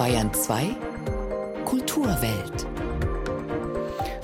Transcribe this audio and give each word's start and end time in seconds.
Bayern 0.00 0.32
2 0.32 0.76
Kulturwelt. 1.66 2.66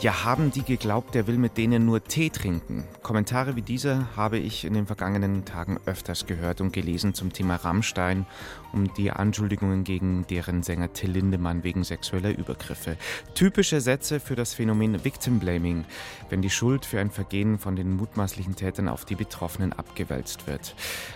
Ja, 0.01 0.25
haben 0.25 0.51
die 0.51 0.63
geglaubt, 0.63 1.15
der 1.15 1.27
will 1.27 1.37
mit 1.37 1.59
denen 1.59 1.85
nur 1.85 2.03
Tee 2.03 2.31
trinken? 2.31 2.85
Kommentare 3.07 3.55
wie 3.55 3.63
diese 3.63 4.17
habe 4.17 4.37
ich 4.37 4.65
in 4.65 4.75
den 4.75 4.89
vergangenen 4.89 5.45
Tagen 5.45 5.79
öfters 5.87 6.27
gehört 6.27 6.61
und 6.61 6.73
gelesen 6.73 7.15
zum 7.15 7.33
Thema 7.33 7.55
Rammstein 7.55 8.27
um 8.73 8.93
die 8.95 9.13
Anschuldigungen 9.13 9.85
gegen 9.85 10.27
deren 10.27 10.65
Sänger 10.65 10.93
Till 10.93 11.13
Lindemann 11.13 11.63
wegen 11.63 11.85
sexueller 11.85 12.37
Übergriffe. 12.37 12.97
Typische 13.35 13.81
Sätze 13.81 14.19
für 14.19 14.35
das 14.35 14.55
Phänomen 14.55 15.05
Victim 15.05 15.39
Blaming, 15.39 15.85
wenn 16.31 16.43
die 16.43 16.51
Schuld 16.51 16.85
für 16.85 16.99
ein 16.99 17.13
Vergehen 17.13 17.61
von 17.61 17.77
den 17.77 17.95
mutmaßlichen 17.95 18.57
Tätern 18.57 18.89
auf 18.89 19.05
die 19.05 19.15
Betroffenen 19.15 19.73
abgewälzt 19.73 20.49
wird. 20.49 20.75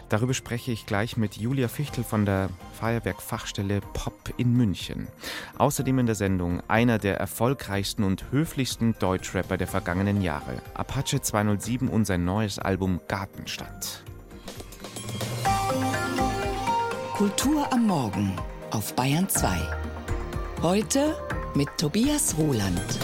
Darüber 0.08 0.32
spreche 0.32 0.70
ich 0.70 0.86
gleich 0.86 1.16
mit 1.16 1.38
Julia 1.38 1.66
Fichtel 1.66 2.04
von 2.04 2.24
der 2.24 2.50
Feuerwerk-Fachstelle 2.78 3.80
Pop 3.94 4.32
in 4.36 4.56
München. 4.56 5.08
Außerdem 5.58 5.98
in 5.98 6.06
der 6.06 6.14
Sendung 6.14 6.62
einer 6.68 6.98
der 6.98 7.18
erfolgreichsten 7.18 8.04
und 8.04 8.30
höflichsten 8.30 8.94
Deutschrapper 9.00 9.56
der 9.56 9.66
vergangenen 9.66 10.22
Jahre, 10.22 10.62
Apache 10.74 11.20
207 11.20 11.79
und 11.88 12.04
sein 12.04 12.24
neues 12.24 12.58
Album 12.58 13.00
Gartenstadt. 13.08 14.02
Kultur 17.16 17.72
am 17.72 17.86
Morgen 17.86 18.34
auf 18.70 18.94
Bayern 18.94 19.28
2. 19.28 19.48
Heute 20.62 21.16
mit 21.54 21.68
Tobias 21.78 22.34
Roland. 22.38 22.98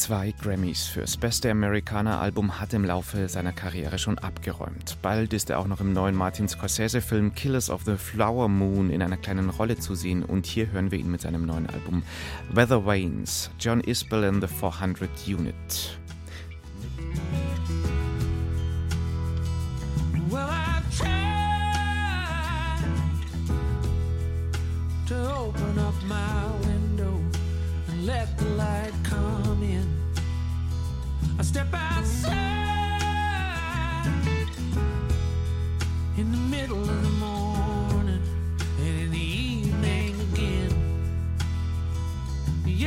Zwei 0.00 0.32
Grammys 0.32 0.86
fürs 0.86 1.18
beste 1.18 1.50
Amerikaner-Album 1.50 2.58
hat 2.58 2.72
im 2.72 2.86
Laufe 2.86 3.28
seiner 3.28 3.52
Karriere 3.52 3.98
schon 3.98 4.18
abgeräumt. 4.18 4.96
Bald 5.02 5.34
ist 5.34 5.50
er 5.50 5.58
auch 5.58 5.66
noch 5.66 5.82
im 5.82 5.92
neuen 5.92 6.14
Martin 6.14 6.48
Scorsese-Film 6.48 7.34
Killers 7.34 7.68
of 7.68 7.82
the 7.84 7.96
Flower 7.96 8.48
Moon 8.48 8.88
in 8.88 9.02
einer 9.02 9.18
kleinen 9.18 9.50
Rolle 9.50 9.76
zu 9.76 9.94
sehen 9.94 10.24
und 10.24 10.46
hier 10.46 10.72
hören 10.72 10.90
wir 10.90 10.98
ihn 10.98 11.10
mit 11.10 11.20
seinem 11.20 11.44
neuen 11.44 11.66
Album 11.66 12.02
Weather 12.50 12.86
Vanes, 12.86 13.50
John 13.60 13.82
Isbell 13.82 14.24
and 14.24 14.40
the 14.40 14.48
400 14.48 15.10
Unit. 15.28 15.99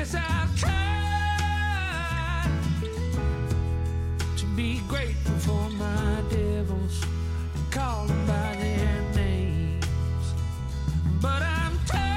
Yes, 0.04 0.16
I've 0.16 0.54
tried 0.60 0.74
to 4.36 4.46
be 4.48 4.82
grateful 4.90 5.38
for 5.40 5.70
my 5.78 6.22
devils 6.30 7.02
and 7.56 7.72
call 7.72 8.08
them 8.08 8.28
by 8.28 8.58
their 8.60 9.02
names, 9.16 9.86
but 11.22 11.42
I'm 11.42 11.80
tired 11.86 12.12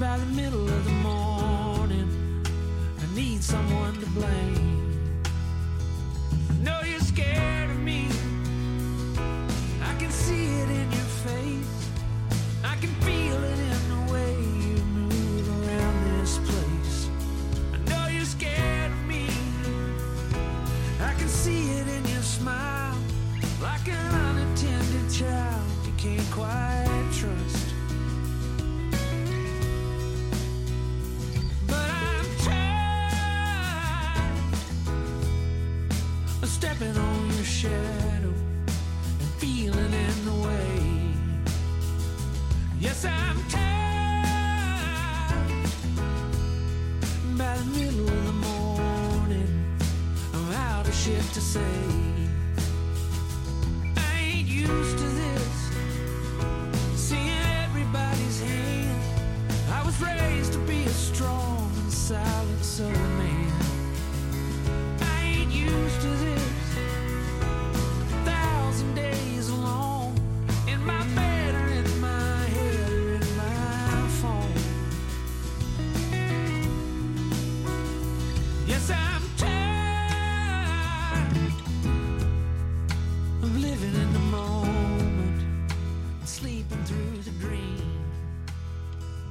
by 0.00 0.16
the 0.16 0.26
middle 0.32 0.70
of 0.70 0.84
the 0.86 0.92
morning. 1.02 2.08
I 3.02 3.14
need 3.14 3.44
someone 3.44 3.92
to 4.00 4.06
blame. 4.06 4.53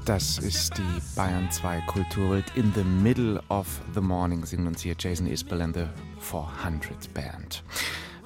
Das 0.06 0.38
ist 0.38 0.78
die 0.78 1.02
Bayern 1.16 1.50
2 1.50 1.80
Kulturwelt 1.88 2.46
in 2.56 2.74
the 2.76 2.84
middle 2.84 3.42
of 3.48 3.66
the 3.96 4.02
morning, 4.02 4.46
singen 4.46 4.68
uns 4.68 4.82
hier 4.82 4.96
Jason 5.00 5.28
Isbell 5.28 5.62
and 5.62 5.74
the 5.74 5.86
400 6.20 7.14
Band. 7.14 7.64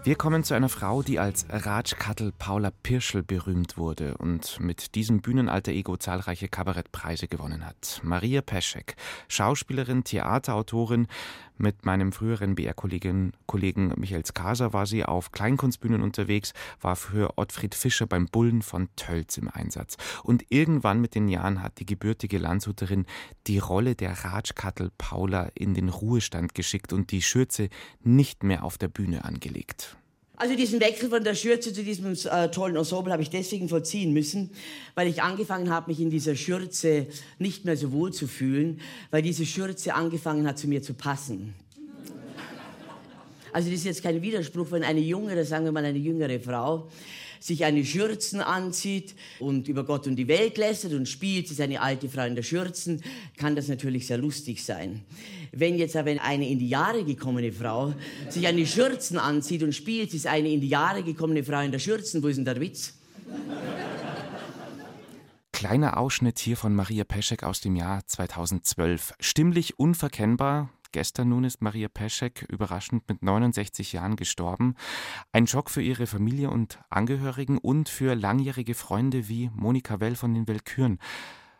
Wir 0.07 0.15
kommen 0.15 0.45
zu 0.45 0.53
einer 0.53 0.69
Frau, 0.69 1.03
die 1.03 1.19
als 1.19 1.45
Ratschkattel 1.49 2.31
Paula 2.31 2.71
Pirschel 2.81 3.23
berühmt 3.23 3.77
wurde 3.77 4.15
und 4.15 4.57
mit 4.61 4.95
diesem 4.95 5.19
Bühnenalter 5.19 5.73
Ego 5.73 5.97
zahlreiche 5.97 6.47
Kabarettpreise 6.47 7.27
gewonnen 7.27 7.65
hat. 7.65 7.99
Maria 8.03 8.41
Peschek, 8.41 8.95
Schauspielerin, 9.27 10.05
Theaterautorin, 10.05 11.07
mit 11.57 11.85
meinem 11.85 12.11
früheren 12.11 12.55
BR-Kollegen 12.55 13.33
Kollegen 13.47 13.93
Michael 13.97 14.25
Skaser 14.25 14.73
war 14.73 14.85
sie 14.85 15.03
auf 15.03 15.31
Kleinkunstbühnen 15.31 16.01
unterwegs, 16.03 16.53
war 16.79 16.95
für 16.95 17.37
Ottfried 17.37 17.75
Fischer 17.75 18.05
beim 18.05 18.27
Bullen 18.27 18.61
von 18.61 18.89
Tölz 18.95 19.37
im 19.37 19.49
Einsatz. 19.49 19.97
Und 20.23 20.45
irgendwann 20.49 21.01
mit 21.01 21.15
den 21.15 21.27
Jahren 21.27 21.63
hat 21.63 21.79
die 21.79 21.85
gebürtige 21.85 22.37
Landshuterin 22.37 23.05
die 23.47 23.59
Rolle 23.59 23.95
der 23.95 24.23
Ratschkattel 24.23 24.91
Paula 24.97 25.49
in 25.55 25.73
den 25.73 25.89
Ruhestand 25.89 26.53
geschickt 26.53 26.93
und 26.93 27.11
die 27.11 27.21
Schürze 27.23 27.69
nicht 28.03 28.43
mehr 28.43 28.63
auf 28.63 28.77
der 28.77 28.87
Bühne 28.87 29.25
angelegt. 29.25 29.96
Also 30.39 30.55
diesen 30.55 30.79
Wechsel 30.79 31.09
von 31.09 31.23
der 31.23 31.33
Schürze 31.33 31.73
zu 31.73 31.83
diesem 31.83 32.13
äh, 32.13 32.49
tollen 32.49 32.75
Ensemble 32.75 33.11
habe 33.11 33.23
ich 33.23 33.31
deswegen 33.31 33.67
vollziehen 33.69 34.13
müssen, 34.13 34.51
weil 34.93 35.07
ich 35.07 35.23
angefangen 35.23 35.71
habe, 35.71 35.89
mich 35.89 35.99
in 35.99 36.11
dieser 36.11 36.35
Schürze 36.35 37.07
nicht 37.39 37.65
mehr 37.65 37.75
so 37.75 37.91
wohl 37.91 38.13
zu 38.13 38.27
fühlen, 38.27 38.79
weil 39.09 39.23
diese 39.23 39.47
Schürze 39.47 39.95
angefangen 39.95 40.47
hat, 40.47 40.59
zu 40.59 40.67
mir 40.67 40.83
zu 40.83 40.93
passen. 40.93 41.55
Also 43.51 43.71
das 43.71 43.79
ist 43.79 43.85
jetzt 43.85 44.03
kein 44.03 44.21
Widerspruch, 44.21 44.67
wenn 44.69 44.83
eine 44.83 44.99
junge, 44.99 45.33
oder 45.33 45.43
sagen 45.43 45.65
wir 45.65 45.71
mal 45.71 45.83
eine 45.83 45.97
jüngere 45.97 46.39
Frau, 46.39 46.87
sich 47.39 47.65
eine 47.65 47.85
Schürzen 47.85 48.41
anzieht 48.41 49.15
und 49.39 49.67
über 49.67 49.83
Gott 49.83 50.07
und 50.07 50.15
die 50.15 50.27
Welt 50.27 50.57
lästert 50.57 50.93
und 50.93 51.07
spielt, 51.07 51.47
sie 51.47 51.53
ist 51.53 51.61
eine 51.61 51.81
alte 51.81 52.09
Frau 52.09 52.25
in 52.25 52.35
der 52.35 52.43
Schürzen, 52.43 53.01
kann 53.37 53.55
das 53.55 53.67
natürlich 53.67 54.07
sehr 54.07 54.17
lustig 54.17 54.63
sein. 54.63 55.01
Wenn 55.51 55.77
jetzt 55.77 55.95
aber 55.95 56.15
eine 56.21 56.47
in 56.47 56.59
die 56.59 56.69
Jahre 56.69 57.03
gekommene 57.03 57.51
Frau 57.51 57.93
sich 58.29 58.47
eine 58.47 58.65
Schürzen 58.65 59.17
anzieht 59.17 59.63
und 59.63 59.73
spielt, 59.73 60.11
sie 60.11 60.17
ist 60.17 60.27
eine 60.27 60.49
in 60.49 60.61
die 60.61 60.69
Jahre 60.69 61.03
gekommene 61.03 61.43
Frau 61.43 61.61
in 61.61 61.71
der 61.71 61.79
Schürzen, 61.79 62.21
wo 62.23 62.27
ist 62.27 62.37
denn 62.37 62.45
der 62.45 62.59
Witz? 62.59 62.93
Kleiner 65.57 65.97
Ausschnitt 65.97 66.37
hier 66.37 66.55
von 66.55 66.75
Maria 66.75 67.03
Peschek 67.03 67.43
aus 67.43 67.61
dem 67.61 67.75
Jahr 67.75 68.05
2012. 68.05 69.15
Stimmlich 69.19 69.79
unverkennbar, 69.79 70.69
Gestern 70.91 71.29
nun 71.29 71.43
ist 71.43 71.61
Maria 71.61 71.87
Peschek 71.87 72.45
überraschend 72.49 73.07
mit 73.07 73.23
69 73.23 73.93
Jahren 73.93 74.15
gestorben. 74.15 74.75
Ein 75.31 75.47
Schock 75.47 75.69
für 75.69 75.81
ihre 75.81 76.07
Familie 76.07 76.49
und 76.49 76.79
Angehörigen 76.89 77.57
und 77.57 77.89
für 77.89 78.15
langjährige 78.15 78.73
Freunde 78.73 79.27
wie 79.27 79.49
Monika 79.53 79.99
Well 79.99 80.15
von 80.15 80.33
den 80.33 80.47
Weltküren. 80.47 80.99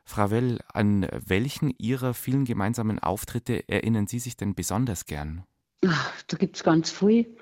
Frau 0.06 0.32
Well, 0.32 0.60
an 0.74 1.06
welchen 1.12 1.74
Ihrer 1.78 2.14
vielen 2.14 2.46
gemeinsamen 2.46 2.98
Auftritte 2.98 3.68
erinnern 3.68 4.08
Sie 4.08 4.20
sich 4.20 4.38
denn 4.38 4.56
besonders 4.56 5.06
gern? 5.06 5.44
Ach, 5.86 6.24
da 6.28 6.38
gibt 6.38 6.56
es 6.56 6.64
ganz 6.64 6.90
viel. 6.90 7.38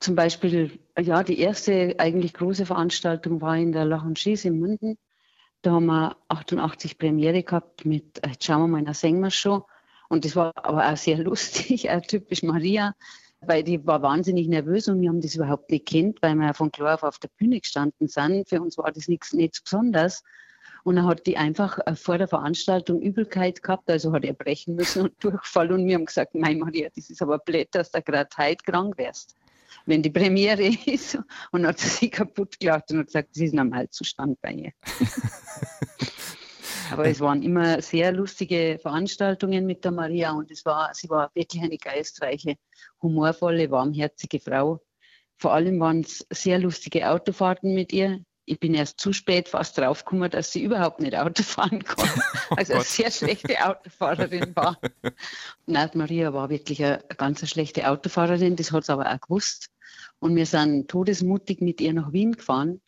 Zum 0.00 0.14
Beispiel, 0.14 0.78
ja, 1.00 1.22
die 1.22 1.38
erste 1.38 1.94
eigentlich 1.98 2.34
große 2.34 2.66
Veranstaltung 2.66 3.40
war 3.40 3.56
in 3.56 3.72
der 3.72 3.86
Lach 3.86 4.04
und 4.04 4.18
Schieß 4.18 4.44
in 4.44 4.60
Münden. 4.60 4.98
Da 5.62 5.72
haben 5.72 5.86
wir 5.86 6.18
88 6.28 6.98
Premiere 6.98 7.42
gehabt 7.42 7.86
mit 7.86 8.22
äh, 8.22 8.28
Jetzt 8.28 8.44
schauen 8.44 8.60
wir 8.60 8.68
mal 8.68 8.78
in 8.80 8.84
der 8.84 8.92
Sängmershow. 8.92 9.66
Und 10.08 10.24
das 10.24 10.36
war 10.36 10.52
aber 10.56 10.92
auch 10.92 10.96
sehr 10.96 11.18
lustig, 11.24 11.90
auch 11.90 12.02
typisch 12.02 12.42
Maria, 12.42 12.94
weil 13.40 13.62
die 13.62 13.84
war 13.86 14.02
wahnsinnig 14.02 14.48
nervös 14.48 14.88
und 14.88 15.00
wir 15.00 15.08
haben 15.08 15.20
das 15.20 15.34
überhaupt 15.34 15.70
nicht 15.70 15.86
kennt, 15.86 16.22
weil 16.22 16.34
wir 16.34 16.54
von 16.54 16.72
klar 16.72 16.94
auf, 16.94 17.02
auf 17.02 17.18
der 17.18 17.30
Bühne 17.36 17.60
gestanden 17.60 18.08
sind. 18.08 18.48
Für 18.48 18.60
uns 18.60 18.78
war 18.78 18.90
das 18.92 19.08
nichts, 19.08 19.32
nichts 19.32 19.62
Besonderes. 19.62 20.22
Und 20.84 20.96
dann 20.96 21.06
hat 21.06 21.26
die 21.26 21.38
einfach 21.38 21.78
äh, 21.86 21.96
vor 21.96 22.18
der 22.18 22.28
Veranstaltung 22.28 23.00
Übelkeit 23.00 23.62
gehabt, 23.62 23.90
also 23.90 24.12
hat 24.12 24.24
er 24.24 24.34
brechen 24.34 24.76
müssen 24.76 25.02
und 25.02 25.12
Durchfall. 25.24 25.72
Und 25.72 25.86
wir 25.86 25.94
haben 25.94 26.04
gesagt, 26.04 26.34
mein 26.34 26.58
Maria, 26.58 26.90
das 26.94 27.10
ist 27.10 27.22
aber 27.22 27.38
blöd, 27.38 27.68
dass 27.72 27.90
du 27.90 28.02
gerade 28.02 28.28
heute 28.36 28.62
krank 28.64 28.98
wärst, 28.98 29.34
wenn 29.86 30.02
die 30.02 30.10
Premiere 30.10 30.70
ist. 30.86 31.18
Und 31.52 31.66
hat 31.66 31.78
sie 31.78 32.10
kaputt 32.10 32.60
gelacht 32.60 32.90
und 32.90 32.98
hat 32.98 33.06
gesagt, 33.06 33.30
das 33.30 33.42
ist 33.42 33.54
Normalzustand 33.54 34.40
bei 34.42 34.52
ihr. 34.52 34.72
Aber 36.94 37.06
es 37.06 37.20
waren 37.20 37.42
immer 37.42 37.82
sehr 37.82 38.12
lustige 38.12 38.78
Veranstaltungen 38.80 39.66
mit 39.66 39.84
der 39.84 39.92
Maria 39.92 40.32
und 40.32 40.50
es 40.50 40.64
war, 40.64 40.92
sie 40.94 41.08
war 41.08 41.30
wirklich 41.34 41.62
eine 41.62 41.78
geistreiche, 41.78 42.56
humorvolle, 43.02 43.70
warmherzige 43.70 44.40
Frau. 44.40 44.80
Vor 45.36 45.52
allem 45.52 45.78
waren 45.80 46.00
es 46.00 46.26
sehr 46.30 46.58
lustige 46.58 47.10
Autofahrten 47.10 47.74
mit 47.74 47.92
ihr 47.92 48.24
ich 48.46 48.60
bin 48.60 48.74
erst 48.74 49.00
zu 49.00 49.12
spät 49.12 49.48
fast 49.48 49.78
draufgekommen, 49.78 50.30
dass 50.30 50.52
sie 50.52 50.62
überhaupt 50.62 51.00
nicht 51.00 51.16
Auto 51.16 51.42
fahren 51.42 51.82
kann. 51.84 52.08
Oh 52.50 52.54
also 52.56 52.74
oh 52.74 52.76
eine 52.76 52.84
sehr 52.84 53.10
schlechte 53.10 53.64
Autofahrerin 53.64 54.54
war. 54.54 54.78
Nein, 55.66 55.90
Maria 55.94 56.32
war 56.34 56.50
wirklich 56.50 56.84
eine, 56.84 57.02
eine 57.04 57.16
ganz 57.16 57.48
schlechte 57.48 57.88
Autofahrerin, 57.88 58.56
das 58.56 58.72
hat 58.72 58.84
sie 58.84 58.92
aber 58.92 59.10
auch 59.10 59.20
gewusst. 59.20 59.70
Und 60.18 60.36
wir 60.36 60.46
sind 60.46 60.88
todesmutig 60.88 61.60
mit 61.60 61.80
ihr 61.80 61.92
nach 61.92 62.12
Wien 62.12 62.32
gefahren. 62.32 62.80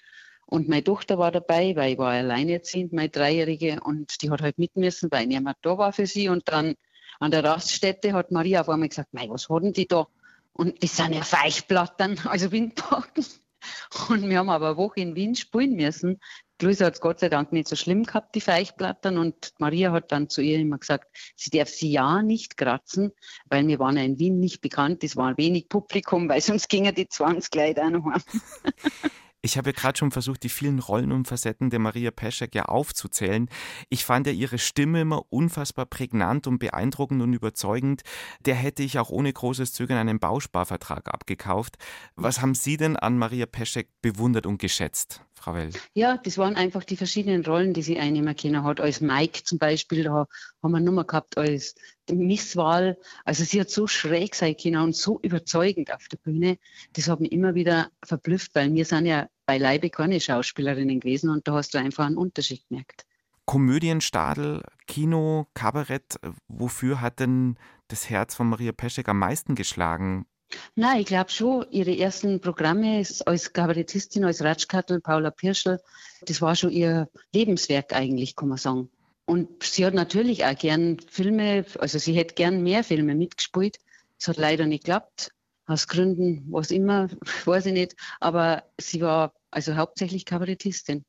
Und 0.46 0.68
meine 0.68 0.84
Tochter 0.84 1.18
war 1.18 1.32
dabei, 1.32 1.74
weil 1.74 1.92
ich 1.92 1.98
war 1.98 2.12
alleinerziehend, 2.12 2.92
meine 2.92 3.08
Dreijährige, 3.08 3.80
und 3.82 4.22
die 4.22 4.30
hat 4.30 4.42
halt 4.42 4.58
mit 4.58 4.76
müssen, 4.76 5.10
weil 5.10 5.26
niemand 5.26 5.58
da 5.62 5.76
war 5.76 5.92
für 5.92 6.06
sie. 6.06 6.28
Und 6.28 6.48
dann 6.48 6.76
an 7.18 7.32
der 7.32 7.44
Raststätte 7.44 8.12
hat 8.12 8.30
Maria 8.30 8.60
auf 8.60 8.68
einmal 8.68 8.88
gesagt, 8.88 9.12
Mei, 9.12 9.28
was 9.28 9.48
hatten 9.48 9.72
die 9.72 9.88
da? 9.88 10.06
Und 10.52 10.82
das 10.82 10.96
sind 10.96 11.14
ja 11.14 11.22
Feichplatten, 11.22 12.18
also 12.24 12.52
Windbacken. 12.52 13.24
Und 14.08 14.28
wir 14.28 14.38
haben 14.38 14.48
aber 14.48 14.68
eine 14.68 14.76
Woche 14.76 15.00
in 15.00 15.16
Wien 15.16 15.34
spielen 15.34 15.74
müssen. 15.74 16.20
Luisa 16.62 16.86
hat 16.86 16.94
es 16.94 17.00
Gott 17.00 17.20
sei 17.20 17.28
Dank 17.28 17.52
nicht 17.52 17.68
so 17.68 17.76
schlimm 17.76 18.04
gehabt, 18.04 18.34
die 18.34 18.40
Feichplatten. 18.40 19.18
Und 19.18 19.52
Maria 19.58 19.92
hat 19.92 20.12
dann 20.12 20.28
zu 20.28 20.40
ihr 20.40 20.58
immer 20.58 20.78
gesagt, 20.78 21.08
sie 21.36 21.50
darf 21.50 21.68
sie 21.68 21.90
ja 21.90 22.22
nicht 22.22 22.56
kratzen, 22.56 23.12
weil 23.46 23.66
wir 23.66 23.78
waren 23.78 23.96
ja 23.96 24.04
in 24.04 24.18
Wien 24.18 24.38
nicht 24.38 24.60
bekannt. 24.60 25.04
Es 25.04 25.16
war 25.16 25.36
wenig 25.36 25.68
Publikum, 25.68 26.28
weil 26.28 26.40
sonst 26.40 26.68
gingen 26.68 26.94
die 26.94 27.08
20 27.08 27.54
Leute 27.54 27.84
auch 27.84 27.90
noch. 27.90 28.04
Ich 29.46 29.56
habe 29.56 29.70
ja 29.70 29.76
gerade 29.76 29.96
schon 29.96 30.10
versucht, 30.10 30.42
die 30.42 30.48
vielen 30.48 30.80
Rollen 30.80 31.12
und 31.12 31.28
Facetten 31.28 31.70
der 31.70 31.78
Maria 31.78 32.10
Peschek 32.10 32.52
ja 32.56 32.64
aufzuzählen. 32.64 33.48
Ich 33.88 34.04
fand 34.04 34.26
ja 34.26 34.32
ihre 34.32 34.58
Stimme 34.58 35.02
immer 35.02 35.22
unfassbar 35.30 35.86
prägnant 35.86 36.48
und 36.48 36.58
beeindruckend 36.58 37.22
und 37.22 37.32
überzeugend. 37.32 38.02
Der 38.40 38.56
hätte 38.56 38.82
ich 38.82 38.98
auch 38.98 39.08
ohne 39.08 39.32
großes 39.32 39.72
Zögern 39.72 39.98
einen 39.98 40.18
Bausparvertrag 40.18 41.14
abgekauft. 41.14 41.76
Was 42.16 42.40
haben 42.40 42.56
Sie 42.56 42.76
denn 42.76 42.96
an 42.96 43.18
Maria 43.18 43.46
Peschek 43.46 43.88
bewundert 44.02 44.46
und 44.46 44.58
geschätzt? 44.58 45.24
Frau 45.38 45.54
Well? 45.54 45.70
Ja, 45.94 46.16
das 46.16 46.38
waren 46.38 46.56
einfach 46.56 46.82
die 46.82 46.96
verschiedenen 46.96 47.44
Rollen, 47.44 47.74
die 47.74 47.82
sie 47.82 47.98
einnehmen 47.98 48.34
können 48.34 48.64
hat. 48.64 48.80
Als 48.80 49.00
Mike 49.00 49.44
zum 49.44 49.58
Beispiel, 49.58 50.04
da 50.04 50.26
haben 50.62 50.72
wir 50.72 50.76
eine 50.76 50.86
Nummer 50.86 51.04
gehabt 51.04 51.36
als 51.36 51.74
Misswahl. 52.10 52.98
Also 53.24 53.44
sie 53.44 53.60
hat 53.60 53.70
so 53.70 53.86
schräg 53.86 54.34
sein 54.34 54.56
können 54.56 54.82
und 54.82 54.96
so 54.96 55.20
überzeugend 55.22 55.92
auf 55.92 56.08
der 56.08 56.16
Bühne. 56.16 56.58
Das 56.94 57.08
hat 57.08 57.20
mich 57.20 57.32
immer 57.32 57.54
wieder 57.54 57.90
verblüfft, 58.02 58.54
weil 58.54 58.72
wir 58.74 58.84
sind 58.84 59.06
ja 59.06 59.28
beileibe 59.44 59.90
keine 59.90 60.20
Schauspielerinnen 60.20 61.00
gewesen 61.00 61.30
und 61.30 61.46
da 61.46 61.54
hast 61.54 61.74
du 61.74 61.78
einfach 61.78 62.06
einen 62.06 62.16
Unterschied 62.16 62.66
gemerkt. 62.68 63.06
Komödien, 63.44 64.00
Stadel, 64.00 64.62
Kino, 64.88 65.46
Kabarett, 65.54 66.18
wofür 66.48 67.00
hat 67.00 67.20
denn 67.20 67.56
das 67.86 68.10
Herz 68.10 68.34
von 68.34 68.48
Maria 68.48 68.72
Peschek 68.72 69.08
am 69.08 69.20
meisten 69.20 69.54
geschlagen? 69.54 70.26
Nein, 70.74 71.00
ich 71.00 71.06
glaube 71.06 71.30
schon, 71.30 71.66
ihre 71.70 71.96
ersten 71.96 72.40
Programme 72.40 73.02
als 73.26 73.52
Kabarettistin, 73.52 74.24
als 74.24 74.42
Ratschkattel, 74.42 75.00
Paula 75.00 75.30
Pirschel, 75.30 75.80
das 76.22 76.40
war 76.40 76.54
schon 76.54 76.70
ihr 76.70 77.08
Lebenswerk 77.32 77.92
eigentlich, 77.92 78.36
kann 78.36 78.48
man 78.48 78.58
sagen. 78.58 78.90
Und 79.24 79.62
sie 79.64 79.84
hat 79.84 79.94
natürlich 79.94 80.44
auch 80.44 80.56
gern 80.56 80.98
Filme, 81.08 81.64
also 81.78 81.98
sie 81.98 82.12
hätte 82.12 82.34
gern 82.34 82.62
mehr 82.62 82.84
Filme 82.84 83.14
mitgespielt. 83.14 83.78
Es 84.18 84.28
hat 84.28 84.36
leider 84.36 84.66
nicht 84.66 84.84
geklappt, 84.84 85.32
aus 85.66 85.88
Gründen, 85.88 86.46
was 86.50 86.70
immer, 86.70 87.08
weiß 87.44 87.66
ich 87.66 87.72
nicht. 87.72 87.96
Aber 88.20 88.62
sie 88.78 89.00
war 89.00 89.34
also 89.50 89.74
hauptsächlich 89.76 90.24
Kabarettistin. 90.24 91.04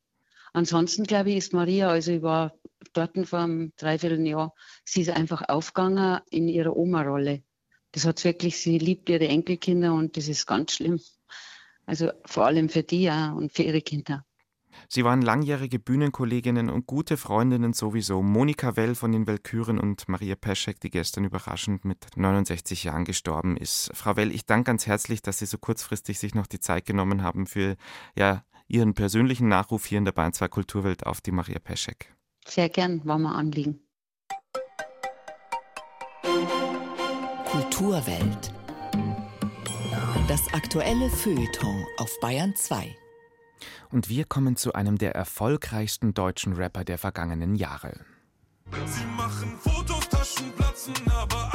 Ansonsten, 0.53 1.03
glaube 1.03 1.29
ich, 1.29 1.37
ist 1.37 1.53
Maria, 1.53 1.89
also 1.89 2.11
ich 2.11 2.21
war 2.23 2.53
dort 2.93 3.15
vor 3.27 3.39
einem 3.39 3.73
Dreivierteljahr, 3.77 4.53
sie 4.83 5.01
ist 5.01 5.09
einfach 5.09 5.47
aufgegangen 5.47 6.21
in 6.31 6.47
ihrer 6.47 6.75
Oma-Rolle 6.75 7.43
das 7.91 8.05
hat 8.05 8.23
wirklich, 8.23 8.57
sie 8.57 8.77
liebt 8.77 9.09
ihre 9.09 9.27
Enkelkinder 9.27 9.93
und 9.93 10.17
das 10.17 10.27
ist 10.27 10.45
ganz 10.45 10.73
schlimm. 10.73 10.99
Also 11.85 12.11
vor 12.25 12.45
allem 12.45 12.69
für 12.69 12.83
die 12.83 13.03
ja 13.03 13.31
und 13.31 13.53
für 13.53 13.63
ihre 13.63 13.81
Kinder. 13.81 14.25
Sie 14.89 15.03
waren 15.03 15.21
langjährige 15.21 15.79
Bühnenkolleginnen 15.79 16.69
und 16.69 16.85
gute 16.85 17.17
Freundinnen 17.17 17.73
sowieso. 17.73 18.21
Monika 18.21 18.75
Well 18.75 18.95
von 18.95 19.11
den 19.11 19.27
Welküren 19.27 19.79
und 19.79 20.07
Maria 20.07 20.35
Peschek, 20.35 20.79
die 20.79 20.89
gestern 20.89 21.25
überraschend 21.25 21.83
mit 21.83 22.05
69 22.15 22.83
Jahren 22.83 23.05
gestorben 23.05 23.57
ist. 23.57 23.89
Frau 23.93 24.15
Well, 24.15 24.31
ich 24.31 24.45
danke 24.45 24.65
ganz 24.65 24.85
herzlich, 24.85 25.21
dass 25.21 25.39
Sie 25.39 25.45
so 25.45 25.57
kurzfristig 25.57 26.19
sich 26.19 26.35
noch 26.35 26.47
die 26.47 26.59
Zeit 26.59 26.85
genommen 26.85 27.23
haben 27.23 27.47
für 27.47 27.75
ja, 28.15 28.43
Ihren 28.67 28.93
persönlichen 28.93 29.47
Nachruf 29.47 29.85
hier 29.85 29.97
in 29.97 30.05
der 30.05 30.11
Bayern 30.11 30.33
2 30.33 30.47
Kulturwelt 30.49 31.05
auf 31.05 31.21
die 31.21 31.31
Maria 31.31 31.59
Peschek. 31.59 32.13
Sehr 32.45 32.69
gern, 32.69 33.05
war 33.05 33.17
mir 33.17 33.33
Anliegen. 33.33 33.86
Kulturwelt. 37.77 38.51
Das 40.27 40.51
aktuelle 40.51 41.11
Feuilleton 41.11 41.85
auf 41.97 42.09
Bayern 42.19 42.55
2. 42.55 42.95
Und 43.91 44.09
wir 44.09 44.25
kommen 44.25 44.55
zu 44.55 44.73
einem 44.73 44.97
der 44.97 45.13
erfolgreichsten 45.13 46.15
deutschen 46.15 46.53
Rapper 46.53 46.83
der 46.83 46.97
vergangenen 46.97 47.53
Jahre. 47.53 47.99
Sie 48.87 49.05
machen 49.15 49.59
Fotos, 49.61 50.09
Taschen 50.09 50.51
platzen, 50.53 50.95
aber 51.07 51.46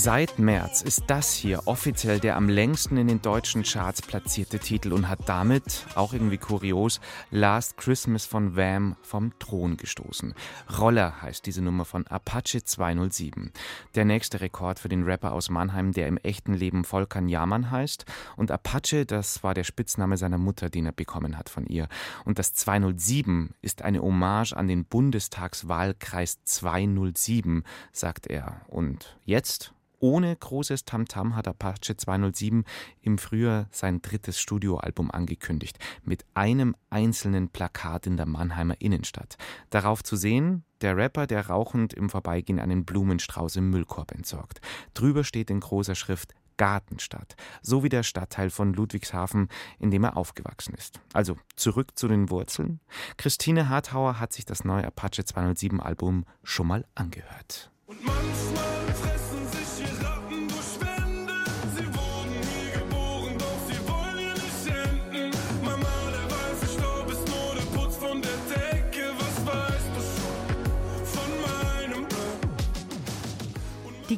Seit 0.00 0.38
März 0.38 0.82
ist 0.82 1.02
das 1.08 1.34
hier 1.34 1.66
offiziell 1.66 2.20
der 2.20 2.36
am 2.36 2.48
längsten 2.48 2.98
in 2.98 3.08
den 3.08 3.20
deutschen 3.20 3.64
Charts 3.64 4.00
platzierte 4.00 4.60
Titel 4.60 4.92
und 4.92 5.08
hat 5.08 5.28
damit, 5.28 5.86
auch 5.96 6.12
irgendwie 6.12 6.38
kurios, 6.38 7.00
Last 7.32 7.76
Christmas 7.76 8.24
von 8.24 8.54
Wham 8.54 8.94
vom 9.02 9.36
Thron 9.40 9.76
gestoßen. 9.76 10.34
Roller 10.78 11.20
heißt 11.20 11.44
diese 11.44 11.62
Nummer 11.62 11.84
von 11.84 12.06
Apache 12.06 12.62
207. 12.62 13.50
Der 13.96 14.04
nächste 14.04 14.40
Rekord 14.40 14.78
für 14.78 14.88
den 14.88 15.02
Rapper 15.02 15.32
aus 15.32 15.50
Mannheim, 15.50 15.90
der 15.90 16.06
im 16.06 16.18
echten 16.18 16.54
Leben 16.54 16.84
Volkan 16.84 17.28
Yaman 17.28 17.72
heißt. 17.72 18.04
Und 18.36 18.52
Apache, 18.52 19.04
das 19.04 19.42
war 19.42 19.52
der 19.52 19.64
Spitzname 19.64 20.16
seiner 20.16 20.38
Mutter, 20.38 20.70
den 20.70 20.86
er 20.86 20.92
bekommen 20.92 21.36
hat 21.36 21.48
von 21.48 21.66
ihr. 21.66 21.88
Und 22.24 22.38
das 22.38 22.54
207 22.54 23.52
ist 23.62 23.82
eine 23.82 24.00
Hommage 24.00 24.52
an 24.52 24.68
den 24.68 24.84
Bundestagswahlkreis 24.84 26.38
207, 26.44 27.64
sagt 27.92 28.28
er. 28.28 28.60
Und 28.68 29.18
jetzt 29.24 29.72
ohne 30.00 30.34
großes 30.34 30.84
Tamtam 30.84 31.34
hat 31.36 31.48
Apache 31.48 31.96
207 31.96 32.64
im 33.02 33.18
Frühjahr 33.18 33.66
sein 33.70 34.02
drittes 34.02 34.38
Studioalbum 34.40 35.10
angekündigt, 35.10 35.78
mit 36.04 36.24
einem 36.34 36.76
einzelnen 36.90 37.48
Plakat 37.48 38.06
in 38.06 38.16
der 38.16 38.26
Mannheimer 38.26 38.80
Innenstadt. 38.80 39.36
Darauf 39.70 40.02
zu 40.02 40.16
sehen, 40.16 40.64
der 40.80 40.96
Rapper, 40.96 41.26
der 41.26 41.48
rauchend 41.48 41.92
im 41.92 42.08
Vorbeigehen 42.10 42.60
einen 42.60 42.84
Blumenstrauß 42.84 43.56
im 43.56 43.70
Müllkorb 43.70 44.12
entsorgt. 44.12 44.60
Drüber 44.94 45.24
steht 45.24 45.50
in 45.50 45.60
großer 45.60 45.94
Schrift 45.94 46.34
Gartenstadt, 46.56 47.36
so 47.62 47.82
wie 47.82 47.88
der 47.88 48.02
Stadtteil 48.02 48.50
von 48.50 48.74
Ludwigshafen, 48.74 49.48
in 49.78 49.90
dem 49.90 50.04
er 50.04 50.16
aufgewachsen 50.16 50.74
ist. 50.74 51.00
Also 51.14 51.38
zurück 51.56 51.96
zu 51.96 52.08
den 52.08 52.30
Wurzeln. 52.30 52.80
Christine 53.16 53.68
Harthauer 53.68 54.20
hat 54.20 54.32
sich 54.32 54.44
das 54.44 54.64
neue 54.64 54.84
Apache 54.84 55.24
207 55.24 55.80
Album 55.80 56.24
schon 56.42 56.66
mal 56.66 56.84
angehört. 56.94 57.70
Und 57.86 58.04
manchmal 58.04 58.77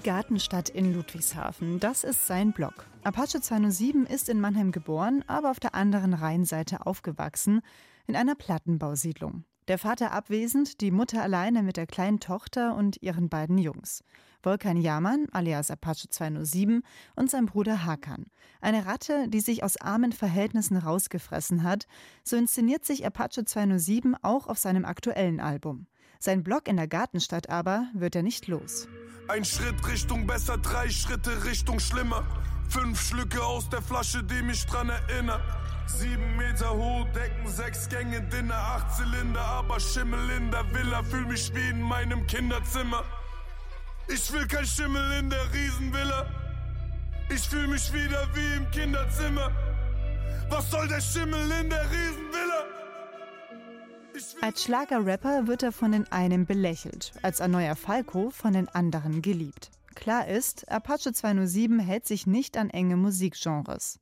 Die 0.00 0.08
Gartenstadt 0.08 0.70
in 0.70 0.94
Ludwigshafen, 0.94 1.78
das 1.78 2.04
ist 2.04 2.26
sein 2.26 2.52
Blog. 2.52 2.86
Apache 3.04 3.42
207 3.42 4.06
ist 4.06 4.30
in 4.30 4.40
Mannheim 4.40 4.72
geboren, 4.72 5.22
aber 5.26 5.50
auf 5.50 5.60
der 5.60 5.74
anderen 5.74 6.14
Rheinseite 6.14 6.86
aufgewachsen, 6.86 7.60
in 8.06 8.16
einer 8.16 8.34
Plattenbausiedlung. 8.34 9.44
Der 9.68 9.76
Vater 9.76 10.12
abwesend, 10.12 10.80
die 10.80 10.90
Mutter 10.90 11.22
alleine 11.22 11.62
mit 11.62 11.76
der 11.76 11.86
kleinen 11.86 12.18
Tochter 12.18 12.76
und 12.76 13.02
ihren 13.02 13.28
beiden 13.28 13.58
Jungs. 13.58 14.02
Volkan 14.42 14.78
Yaman, 14.78 15.26
alias 15.32 15.70
Apache 15.70 16.08
207, 16.08 16.82
und 17.14 17.30
sein 17.30 17.44
Bruder 17.44 17.84
Hakan. 17.84 18.24
Eine 18.62 18.86
Ratte, 18.86 19.28
die 19.28 19.40
sich 19.40 19.62
aus 19.62 19.76
armen 19.76 20.12
Verhältnissen 20.12 20.78
rausgefressen 20.78 21.62
hat, 21.62 21.86
so 22.24 22.36
inszeniert 22.36 22.86
sich 22.86 23.04
Apache 23.04 23.44
207 23.44 24.16
auch 24.22 24.46
auf 24.46 24.56
seinem 24.56 24.86
aktuellen 24.86 25.40
Album. 25.40 25.88
Sein 26.18 26.42
Blog 26.42 26.68
in 26.68 26.78
der 26.78 26.88
Gartenstadt 26.88 27.50
aber 27.50 27.88
wird 27.92 28.16
er 28.16 28.22
nicht 28.22 28.46
los. 28.46 28.88
Ein 29.30 29.44
Schritt 29.44 29.86
Richtung 29.86 30.26
besser, 30.26 30.58
drei 30.58 30.90
Schritte 30.90 31.44
Richtung 31.44 31.78
schlimmer. 31.78 32.24
Fünf 32.68 33.00
Schlücke 33.00 33.40
aus 33.40 33.68
der 33.68 33.80
Flasche, 33.80 34.24
die 34.24 34.42
mich 34.42 34.66
dran 34.66 34.88
erinnern. 34.88 35.40
Sieben 35.86 36.36
Meter 36.36 36.72
hoch, 36.72 37.06
Decken, 37.14 37.46
sechs 37.46 37.88
Gänge, 37.88 38.22
Dinner, 38.22 38.56
acht 38.56 38.96
Zylinder, 38.96 39.40
aber 39.40 39.78
Schimmel 39.78 40.30
in 40.30 40.50
der 40.50 40.64
Villa, 40.74 41.04
fühl 41.04 41.26
mich 41.26 41.54
wie 41.54 41.68
in 41.68 41.80
meinem 41.80 42.26
Kinderzimmer. 42.26 43.04
Ich 44.08 44.32
will 44.32 44.48
kein 44.48 44.66
Schimmel 44.66 45.12
in 45.20 45.30
der 45.30 45.52
Riesenvilla. 45.52 46.26
Ich 47.28 47.48
fühl 47.48 47.68
mich 47.68 47.92
wieder 47.92 48.26
wie 48.34 48.54
im 48.56 48.68
Kinderzimmer. 48.72 49.52
Was 50.48 50.68
soll 50.72 50.88
der 50.88 51.00
Schimmel 51.00 51.48
in 51.52 51.70
der 51.70 51.88
Riesenvilla? 51.88 52.39
Als 54.40 54.64
Schlagerrapper 54.64 55.46
wird 55.46 55.62
er 55.62 55.72
von 55.72 55.92
den 55.92 56.10
einen 56.10 56.46
belächelt, 56.46 57.12
als 57.22 57.40
neuer 57.46 57.76
Falco 57.76 58.30
von 58.30 58.52
den 58.52 58.68
anderen 58.68 59.22
geliebt. 59.22 59.70
Klar 59.94 60.28
ist, 60.28 60.70
Apache 60.70 61.12
207 61.12 61.78
hält 61.78 62.06
sich 62.06 62.26
nicht 62.26 62.56
an 62.56 62.70
enge 62.70 62.96
Musikgenres. 62.96 64.00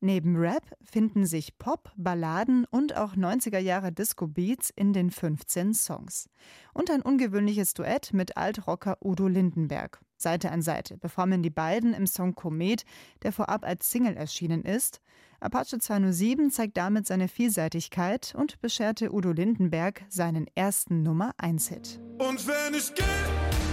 Neben 0.00 0.36
Rap 0.36 0.64
finden 0.82 1.26
sich 1.26 1.58
Pop, 1.58 1.92
Balladen 1.96 2.64
und 2.70 2.96
auch 2.96 3.14
90er 3.14 3.58
Jahre 3.58 3.92
Disco-Beats 3.92 4.70
in 4.70 4.92
den 4.92 5.10
15 5.10 5.74
Songs. 5.74 6.28
Und 6.74 6.90
ein 6.90 7.02
ungewöhnliches 7.02 7.74
Duett 7.74 8.12
mit 8.12 8.36
Altrocker 8.36 8.98
Udo 9.00 9.28
Lindenberg. 9.28 10.00
Seite 10.16 10.50
an 10.50 10.62
Seite 10.62 10.98
performen 10.98 11.42
die 11.42 11.50
beiden 11.50 11.94
im 11.94 12.06
Song 12.06 12.34
Komet, 12.34 12.84
der 13.22 13.32
vorab 13.32 13.64
als 13.64 13.90
Single 13.90 14.16
erschienen 14.16 14.62
ist. 14.62 15.00
Apache 15.40 15.78
207 15.78 16.50
zeigt 16.50 16.76
damit 16.76 17.06
seine 17.06 17.26
Vielseitigkeit 17.26 18.34
und 18.36 18.60
bescherte 18.60 19.12
Udo 19.12 19.32
Lindenberg 19.32 20.02
seinen 20.08 20.46
ersten 20.54 21.02
Nummer 21.02 21.32
1 21.38 21.68
Hit. 21.68 21.98
Und 22.18 22.46
wenn 22.46 22.74
ich 22.74 22.94
gehe, 22.94 23.06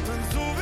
dann 0.06 0.32
so 0.32 0.57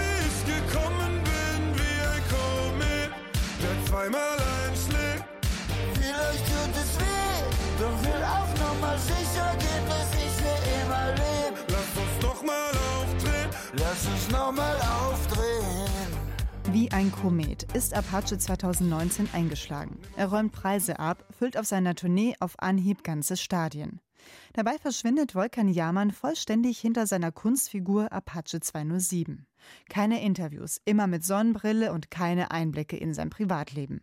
ein 16.96 17.12
Komet 17.12 17.64
ist 17.74 17.94
Apache 17.94 18.38
2019 18.38 19.28
eingeschlagen. 19.34 20.00
Er 20.16 20.28
räumt 20.28 20.54
Preise 20.54 20.98
ab, 20.98 21.26
füllt 21.38 21.58
auf 21.58 21.66
seiner 21.66 21.94
Tournee 21.94 22.36
auf 22.40 22.58
Anhieb 22.60 23.04
ganze 23.04 23.36
Stadien. 23.36 24.00
Dabei 24.54 24.78
verschwindet 24.78 25.36
Volkan 25.36 25.68
Yaman 25.68 26.12
vollständig 26.12 26.80
hinter 26.80 27.06
seiner 27.06 27.34
Kunstfigur 27.34 28.14
Apache 28.14 28.62
207. 28.62 29.46
Keine 29.90 30.24
Interviews, 30.24 30.80
immer 30.86 31.08
mit 31.08 31.26
Sonnenbrille 31.26 31.92
und 31.92 32.12
keine 32.12 32.52
Einblicke 32.52 32.96
in 32.96 33.14
sein 33.14 33.30
Privatleben. 33.30 34.00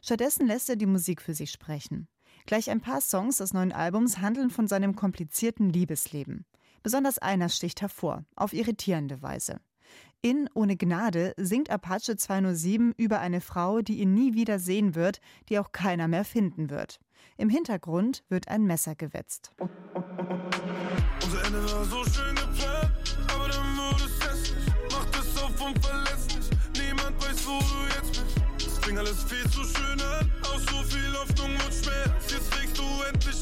Stattdessen 0.00 0.46
lässt 0.46 0.70
er 0.70 0.76
die 0.76 0.86
Musik 0.86 1.20
für 1.20 1.34
sich 1.34 1.50
sprechen. 1.50 2.08
Gleich 2.46 2.70
ein 2.70 2.80
paar 2.80 3.02
Songs 3.02 3.36
des 3.36 3.52
neuen 3.52 3.72
Albums 3.72 4.16
handeln 4.16 4.48
von 4.48 4.66
seinem 4.66 4.96
komplizierten 4.96 5.68
Liebesleben. 5.68 6.46
Besonders 6.82 7.18
einer 7.18 7.50
sticht 7.50 7.82
hervor, 7.82 8.24
auf 8.34 8.54
irritierende 8.54 9.20
Weise. 9.20 9.60
In 10.22 10.50
Ohne 10.52 10.76
Gnade 10.76 11.32
singt 11.38 11.70
Apache 11.70 12.16
207 12.16 12.92
über 12.98 13.20
eine 13.20 13.40
Frau, 13.40 13.80
die 13.80 14.00
ihn 14.00 14.12
nie 14.12 14.34
wieder 14.34 14.58
sehen 14.58 14.94
wird, 14.94 15.20
die 15.48 15.58
auch 15.58 15.72
keiner 15.72 16.08
mehr 16.08 16.24
finden 16.24 16.68
wird. 16.68 17.00
Im 17.38 17.48
Hintergrund 17.48 18.22
wird 18.28 18.48
ein 18.48 18.64
Messer 18.64 18.94
gewetzt. 18.94 19.52
Unser 19.58 21.44
Ende 21.46 21.62
war 21.72 21.84
so 21.84 22.04
schön 22.04 22.34
geplant, 22.34 23.16
aber 23.34 23.48
dann 23.48 23.78
wurde 23.78 24.04
es 24.04 24.20
hässlich. 24.28 24.66
Macht 24.92 25.18
es 25.18 25.42
auf 25.42 25.66
unverlässlich, 25.66 26.50
niemand 26.76 27.16
weiß, 27.24 27.46
wo 27.46 27.58
du 27.58 27.86
jetzt 27.96 28.22
bist. 28.22 28.66
Es 28.66 28.78
fing 28.84 28.98
alles 28.98 29.24
viel 29.24 29.50
zu 29.50 29.64
schön 29.64 30.00
an, 30.02 30.30
aus 30.42 30.66
so 30.66 30.82
viel 30.84 31.14
Hoffnung 31.14 31.52
und 31.52 31.72
Schmerz. 31.72 32.19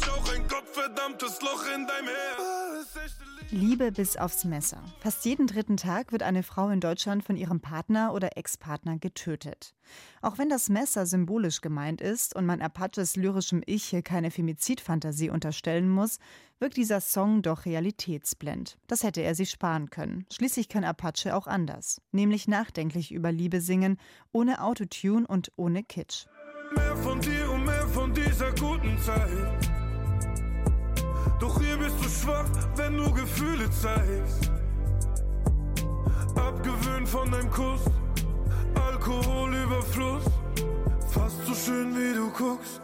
Auch 0.09 0.33
ein 0.33 0.47
gottverdammtes 0.49 1.41
Loch 1.43 1.65
in 1.75 1.87
deinem 1.87 2.09
Herz. 2.09 2.59
Liebe 3.51 3.93
bis 3.93 4.19
aufs 4.19 4.45
Messer. 4.45 4.83
Fast 5.01 5.25
jeden 5.25 5.47
dritten 5.47 5.79
Tag 5.79 6.13
wird 6.13 6.23
eine 6.23 6.43
Frau 6.43 6.69
in 6.69 6.81
Deutschland 6.81 7.25
von 7.25 7.35
ihrem 7.35 7.61
Partner 7.61 8.13
oder 8.13 8.37
Ex-Partner 8.37 8.99
getötet. 8.99 9.75
Auch 10.21 10.37
wenn 10.37 10.51
das 10.51 10.69
Messer 10.69 11.07
symbolisch 11.07 11.63
gemeint 11.63 12.03
ist 12.03 12.37
und 12.37 12.45
man 12.45 12.61
Apaches 12.61 13.17
lyrischem 13.17 13.63
Ich 13.65 13.85
hier 13.85 14.03
keine 14.03 14.31
Femizidfantasie 14.31 15.31
unterstellen 15.31 15.89
muss, 15.89 16.19
wirkt 16.59 16.77
dieser 16.77 17.01
Song 17.01 17.41
doch 17.41 17.65
realitätsblend. 17.65 18.77
Das 18.87 19.03
hätte 19.03 19.23
er 19.23 19.35
sich 19.35 19.49
sparen 19.49 19.89
können. 19.89 20.27
Schließlich 20.31 20.69
kann 20.69 20.85
Apache 20.85 21.35
auch 21.35 21.47
anders, 21.47 22.03
nämlich 22.13 22.49
nachdenklich 22.49 23.13
über 23.13 23.33
Liebe 23.33 23.63
singen, 23.63 23.99
ohne 24.31 24.63
Autotune 24.63 25.27
und 25.27 25.53
ohne 25.57 25.85
Kitsch. 25.85 26.27
Mehr 26.77 26.97
von 26.99 27.19
dir 27.23 27.51
und 27.51 27.65
mehr 27.65 27.89
von 27.89 28.13
dieser 28.13 28.53
guten 28.53 28.78
Gefühle 33.39 33.71
zeigst. 33.71 34.51
Abgewöhnt 36.35 37.09
von 37.09 37.31
deinem 37.31 37.49
Kuss, 37.51 37.83
Alkoholüberfluss. 38.75 40.25
Fast 41.09 41.47
so 41.47 41.55
schön 41.55 41.95
wie 41.95 42.15
du 42.15 42.31
guckst, 42.33 42.83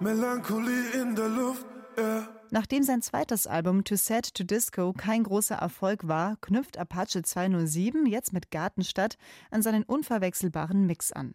Melancholie 0.00 0.90
in 1.00 1.14
der 1.14 1.28
Luft, 1.28 1.64
yeah. 1.96 2.28
Nachdem 2.50 2.82
sein 2.82 3.00
zweites 3.00 3.46
Album 3.46 3.84
To 3.84 3.94
Set 3.94 4.34
to 4.34 4.42
Disco 4.42 4.92
kein 4.92 5.22
großer 5.22 5.54
Erfolg 5.54 6.08
war, 6.08 6.36
knüpft 6.40 6.78
Apache 6.78 7.22
207 7.22 8.04
jetzt 8.06 8.32
mit 8.32 8.50
Gartenstadt 8.50 9.16
an 9.52 9.62
seinen 9.62 9.84
unverwechselbaren 9.84 10.84
Mix 10.84 11.12
an. 11.12 11.34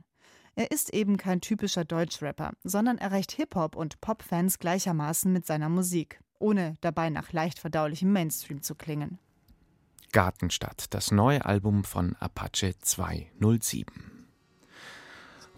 Er 0.56 0.72
ist 0.72 0.94
eben 0.94 1.16
kein 1.16 1.40
typischer 1.40 1.86
Deutschrapper, 1.86 2.52
sondern 2.66 2.98
erreicht 2.98 3.32
Hip-Hop- 3.32 3.78
und 3.78 4.02
Pop-Fans 4.02 4.60
gleichermaßen 4.60 5.32
mit 5.32 5.46
seiner 5.46 5.70
Musik, 5.70 6.20
ohne 6.40 6.76
dabei 6.82 7.10
nach 7.10 7.32
leicht 7.32 7.60
verdaulichem 7.60 8.12
Mainstream 8.12 8.62
zu 8.62 8.76
klingen. 8.76 9.20
Gartenstadt, 10.12 10.94
das 10.94 11.12
neue 11.12 11.46
Album 11.46 11.84
von 11.84 12.16
Apache 12.20 12.76
207. 12.80 14.18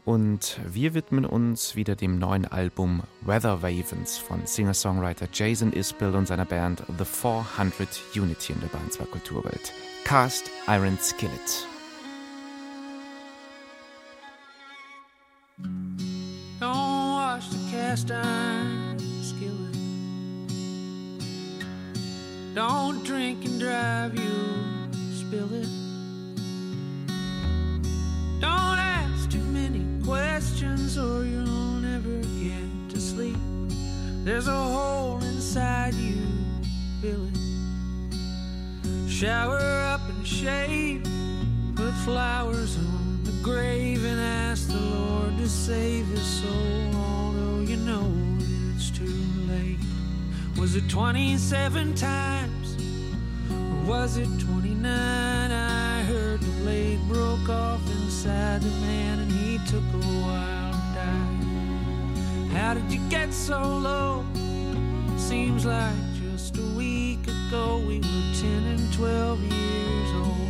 Und 0.05 0.59
wir 0.65 0.95
widmen 0.95 1.25
uns 1.25 1.75
wieder 1.75 1.95
dem 1.95 2.17
neuen 2.17 2.45
Album 2.45 3.03
Weather 3.21 3.61
Ravens 3.61 4.17
von 4.17 4.45
Singer-Songwriter 4.45 5.27
Jason 5.31 5.71
Isbell 5.71 6.15
und 6.15 6.27
seiner 6.27 6.45
Band 6.45 6.83
The 6.97 7.05
400 7.05 7.87
Unity 8.15 8.53
in 8.53 8.59
der 8.61 8.69
2 8.89 9.05
Kulturwelt. 9.05 9.71
Cast 10.05 10.49
Iron 10.67 10.97
Skillet. 10.99 11.67
Don't 16.59 17.15
wash 17.15 17.49
the 17.49 17.71
cast 17.71 18.09
iron 18.09 18.68
Don't 22.59 23.05
drink 23.05 23.45
and 23.45 23.57
drive, 23.57 24.19
you 24.19 24.35
spill 25.13 25.47
it. 25.53 25.69
Don't 28.41 28.77
ask 28.77 29.31
too 29.31 29.45
many 29.45 29.85
questions 30.03 30.97
or 30.97 31.23
you'll 31.23 31.79
never 31.79 32.17
get 32.43 32.89
to 32.89 32.99
sleep. 32.99 33.37
There's 34.25 34.49
a 34.49 34.61
hole 34.61 35.19
inside 35.19 35.93
you, 35.93 36.17
fill 37.01 37.27
it. 37.27 39.09
Shower 39.09 39.61
up 39.93 40.01
and 40.09 40.27
shave, 40.27 41.05
put 41.77 41.93
flowers 42.03 42.75
on 42.75 43.23
the 43.23 43.31
grave 43.41 44.03
and 44.03 44.19
ask 44.19 44.67
the 44.67 44.75
Lord 44.75 45.37
to 45.37 45.47
save 45.47 46.07
his 46.07 46.25
soul. 46.25 46.93
Although 46.93 47.61
you 47.61 47.77
know. 47.77 48.18
Was 50.59 50.75
it 50.75 50.89
27 50.89 51.95
times 51.95 52.75
or 53.49 53.89
was 53.89 54.17
it 54.17 54.27
29? 54.39 54.85
I 54.91 56.01
heard 56.01 56.41
the 56.41 56.51
blade 56.61 56.99
broke 57.07 57.47
off 57.47 57.79
inside 57.91 58.61
the 58.61 58.69
man 58.81 59.19
and 59.19 59.31
he 59.31 59.57
took 59.59 59.81
a 59.93 60.05
while 60.19 60.73
to 60.73 60.77
die. 60.93 62.57
How 62.57 62.73
did 62.73 62.91
you 62.91 62.99
get 63.07 63.33
so 63.33 63.61
low? 63.61 64.25
Seems 65.15 65.65
like 65.65 65.95
just 66.21 66.57
a 66.57 66.65
week 66.75 67.23
ago 67.23 67.81
we 67.87 67.99
were 67.99 68.33
10 68.41 68.63
and 68.65 68.93
12 68.93 69.39
years 69.39 70.11
old. 70.13 70.49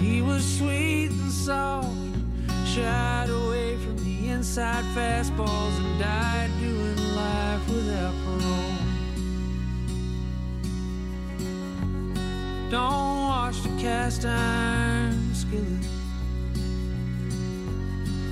He 0.00 0.22
was 0.22 0.42
sweet 0.58 1.10
and 1.10 1.30
soft, 1.30 1.94
the 3.26 3.51
inside 4.42 4.84
fastballs 4.86 5.78
and 5.78 6.00
died 6.00 6.50
doing 6.58 6.96
life 7.14 7.68
without 7.68 8.12
parole. 8.24 8.74
Don't 12.68 13.28
wash 13.28 13.60
the 13.60 13.68
cast 13.80 14.24
iron 14.24 15.32
skillet. 15.32 15.86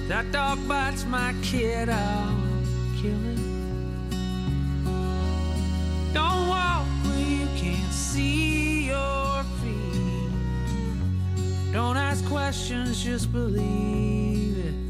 That 0.08 0.32
dog 0.32 0.58
bites 0.66 1.04
my 1.04 1.32
kid, 1.44 1.88
I'll 1.88 2.36
kill 3.00 3.24
it. 3.30 3.38
Don't 6.12 6.48
walk 6.48 6.86
where 7.04 7.20
you 7.20 7.46
can't 7.54 7.92
see 7.92 8.86
your 8.86 9.44
feet. 9.62 10.32
Don't 11.72 11.96
ask 11.96 12.26
questions, 12.26 13.00
just 13.00 13.30
believe 13.30 14.58
it. 14.58 14.89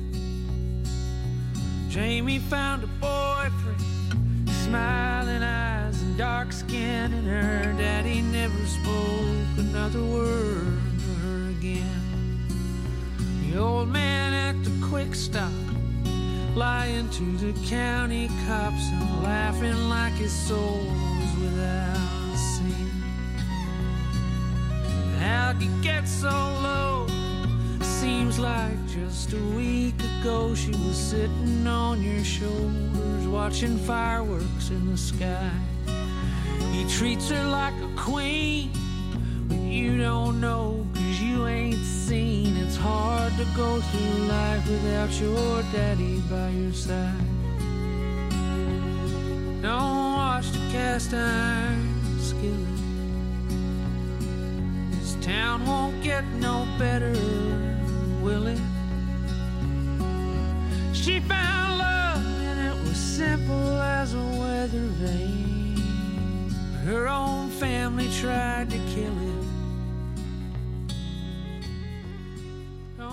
Jamie 1.91 2.39
found 2.39 2.85
a 2.85 2.87
boyfriend, 2.87 4.49
smiling 4.63 5.43
eyes 5.43 6.01
and 6.03 6.17
dark 6.17 6.53
skin, 6.53 7.13
and 7.13 7.27
her 7.27 7.73
daddy 7.73 8.23
never 8.23 8.65
spoke 8.65 9.59
another 9.59 10.01
word 10.05 10.79
to 11.01 11.15
her 11.21 11.51
again. 11.51 12.47
The 13.43 13.59
old 13.59 13.89
man 13.89 14.33
at 14.33 14.65
the 14.65 14.71
quick 14.87 15.17
stop, 15.17 15.51
lying 16.55 17.09
to 17.11 17.25
the 17.39 17.53
county 17.67 18.29
cops 18.47 18.89
and 18.93 19.25
laughing 19.25 19.89
like 19.89 20.13
his 20.13 20.33
soul 20.33 20.87
was 20.87 21.41
without 21.41 22.37
sin. 22.37 22.91
How'd 25.19 25.61
you 25.61 25.71
get 25.83 26.07
so 26.07 26.29
low? 26.29 27.00
Seems 28.11 28.41
like 28.41 28.87
just 28.89 29.33
a 29.35 29.43
week 29.57 29.95
ago 30.19 30.53
she 30.53 30.73
was 30.73 30.97
sitting 30.97 31.65
on 31.65 32.03
your 32.03 32.25
shoulders 32.25 33.29
watching 33.29 33.79
fireworks 33.79 34.71
in 34.71 34.91
the 34.91 34.99
sky. 34.99 35.53
He 36.73 36.85
treats 36.89 37.31
her 37.31 37.45
like 37.45 37.75
a 37.75 37.89
queen, 37.97 38.73
but 39.47 39.59
you 39.59 39.97
don't 39.97 40.41
know 40.41 40.85
cause 40.93 41.21
you 41.21 41.47
ain't 41.47 41.85
seen. 41.85 42.57
It's 42.57 42.77
hard 42.77 43.33
to 43.37 43.47
go 43.57 43.81
through 43.81 44.27
life 44.27 44.69
without 44.69 45.13
your 45.21 45.63
daddy 45.73 46.19
by 46.29 46.49
your 46.49 46.73
side. 46.73 47.15
Don't 49.63 50.15
wash 50.19 50.51
the 50.51 50.59
cast 50.73 51.15
iron 51.15 52.19
skillet. 52.19 52.81
This 54.91 55.15
town 55.25 55.65
won't 55.65 56.03
get 56.03 56.25
no 56.41 56.67
better, 56.77 57.15
will 58.23 58.47
it? 58.47 58.59
She 60.93 61.21
found 61.21 61.79
love 61.79 62.25
and 62.43 62.59
it 62.61 62.89
was 62.89 62.97
simple 62.97 63.81
as 63.81 64.15
a 64.15 64.25
weather 64.41 64.87
vane. 65.01 65.77
Her 66.85 67.09
own 67.09 67.51
family 67.51 68.09
tried 68.21 68.71
to 68.71 68.79
kill 68.95 69.17
it. 69.29 69.41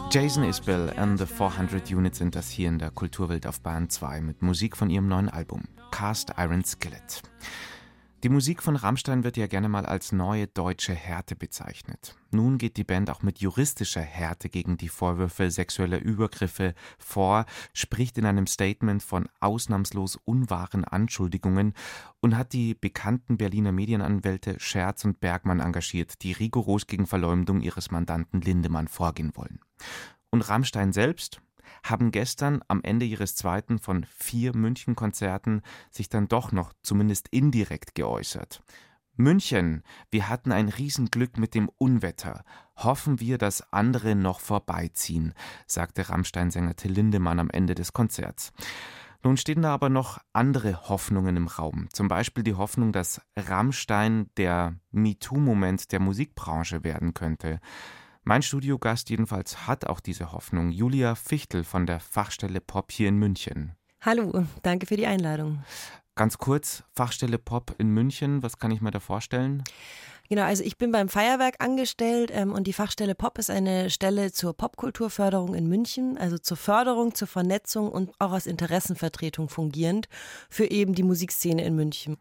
Jason 0.09 0.43
Isbell 0.43 0.89
and 0.97 1.19
the 1.19 1.25
400 1.25 1.89
Units 1.89 2.19
sind 2.19 2.35
das 2.35 2.49
hier 2.49 2.69
in 2.69 2.79
der 2.79 2.91
Kulturwelt 2.91 3.45
auf 3.45 3.59
Bahn 3.59 3.89
2 3.89 4.21
mit 4.21 4.41
Musik 4.41 4.77
von 4.77 4.89
ihrem 4.89 5.09
neuen 5.09 5.27
Album 5.29 5.63
Cast 5.91 6.31
Iron 6.37 6.63
Skillet. 6.63 7.21
Die 8.23 8.29
Musik 8.29 8.63
von 8.63 8.75
Rammstein 8.75 9.23
wird 9.23 9.37
ja 9.37 9.45
gerne 9.45 9.69
mal 9.69 9.85
als 9.85 10.11
neue 10.11 10.47
deutsche 10.47 10.95
Härte 10.95 11.35
bezeichnet. 11.35 12.15
Nun 12.31 12.57
geht 12.57 12.77
die 12.77 12.83
Band 12.83 13.11
auch 13.11 13.21
mit 13.21 13.37
juristischer 13.37 14.01
Härte 14.01 14.49
gegen 14.49 14.75
die 14.75 14.89
Vorwürfe 14.89 15.51
sexueller 15.51 15.99
Übergriffe 15.99 16.73
vor, 16.97 17.45
spricht 17.73 18.17
in 18.17 18.25
einem 18.25 18.47
Statement 18.47 19.03
von 19.03 19.29
ausnahmslos 19.39 20.17
unwahren 20.25 20.83
Anschuldigungen 20.83 21.75
und 22.19 22.35
hat 22.35 22.53
die 22.53 22.73
bekannten 22.73 23.37
Berliner 23.37 23.71
Medienanwälte 23.71 24.59
Scherz 24.59 25.05
und 25.05 25.19
Bergmann 25.19 25.59
engagiert, 25.59 26.23
die 26.23 26.31
rigoros 26.31 26.87
gegen 26.87 27.05
Verleumdung 27.05 27.61
ihres 27.61 27.91
Mandanten 27.91 28.41
Lindemann 28.41 28.87
vorgehen 28.87 29.33
wollen. 29.35 29.59
Und 30.31 30.41
Rammstein 30.49 30.91
selbst 30.91 31.39
haben 31.83 32.11
gestern 32.11 32.61
am 32.67 32.81
Ende 32.83 33.05
ihres 33.05 33.35
zweiten 33.35 33.79
von 33.79 34.05
vier 34.05 34.55
München-Konzerten 34.55 35.61
sich 35.91 36.09
dann 36.09 36.27
doch 36.27 36.51
noch 36.51 36.73
zumindest 36.83 37.27
indirekt 37.29 37.95
geäußert. 37.95 38.61
München, 39.19 39.81
wir 40.11 40.29
hatten 40.29 40.51
ein 40.51 40.69
Riesenglück 40.69 41.37
mit 41.37 41.55
dem 41.55 41.69
Unwetter. 41.77 42.43
Hoffen 42.75 43.19
wir, 43.19 43.39
dass 43.39 43.73
andere 43.73 44.15
noch 44.15 44.39
vorbeiziehen, 44.39 45.33
sagte 45.65 46.09
Rammstein-Sänger 46.09 46.75
Till 46.75 46.91
Lindemann 46.91 47.39
am 47.39 47.49
Ende 47.49 47.73
des 47.73 47.93
Konzerts. 47.93 48.53
Nun 49.23 49.35
stehen 49.35 49.63
da 49.63 49.73
aber 49.73 49.89
noch 49.89 50.19
andere 50.33 50.87
Hoffnungen 50.87 51.35
im 51.35 51.47
Raum. 51.47 51.89
Zum 51.91 52.07
Beispiel 52.07 52.43
die 52.43 52.53
Hoffnung, 52.53 52.91
dass 52.91 53.21
Rammstein 53.35 54.29
der 54.37 54.75
MeToo-Moment 54.91 55.91
der 55.91 55.99
Musikbranche 55.99 56.83
werden 56.83 57.15
könnte. 57.15 57.59
Mein 58.27 58.41
Studiogast 58.41 59.09
jedenfalls 59.09 59.67
hat 59.67 59.87
auch 59.87 60.01
diese 60.01 60.33
Hoffnung. 60.33 60.69
Julia 60.69 61.15
Fichtel 61.15 61.63
von 61.63 61.85
der 61.85 62.01
Fachstelle 62.01 62.59
Pop 62.59 62.91
hier 62.91 63.07
in 63.07 63.15
München. 63.15 63.71
Hallo, 64.01 64.43
danke 64.63 64.85
für 64.85 64.97
die 64.97 65.07
Einladung. 65.07 65.63
Ganz 66.15 66.37
kurz, 66.37 66.83
Fachstelle 66.93 67.37
Pop 67.37 67.73
in 67.77 67.87
München, 67.91 68.43
was 68.43 68.57
kann 68.57 68.71
ich 68.71 68.81
mir 68.81 68.91
da 68.91 68.99
vorstellen? 68.99 69.63
Genau, 70.27 70.41
also 70.41 70.61
ich 70.65 70.77
bin 70.77 70.91
beim 70.91 71.07
Feuerwerk 71.07 71.63
angestellt 71.63 72.29
ähm, 72.33 72.51
und 72.51 72.67
die 72.67 72.73
Fachstelle 72.73 73.15
Pop 73.15 73.37
ist 73.37 73.49
eine 73.49 73.89
Stelle 73.89 74.33
zur 74.33 74.53
Popkulturförderung 74.53 75.55
in 75.55 75.69
München, 75.69 76.17
also 76.17 76.37
zur 76.37 76.57
Förderung, 76.57 77.15
zur 77.15 77.29
Vernetzung 77.29 77.89
und 77.89 78.11
auch 78.19 78.33
als 78.33 78.45
Interessenvertretung 78.45 79.47
fungierend 79.47 80.09
für 80.49 80.69
eben 80.69 80.95
die 80.95 81.03
Musikszene 81.03 81.63
in 81.63 81.77
München. 81.77 82.17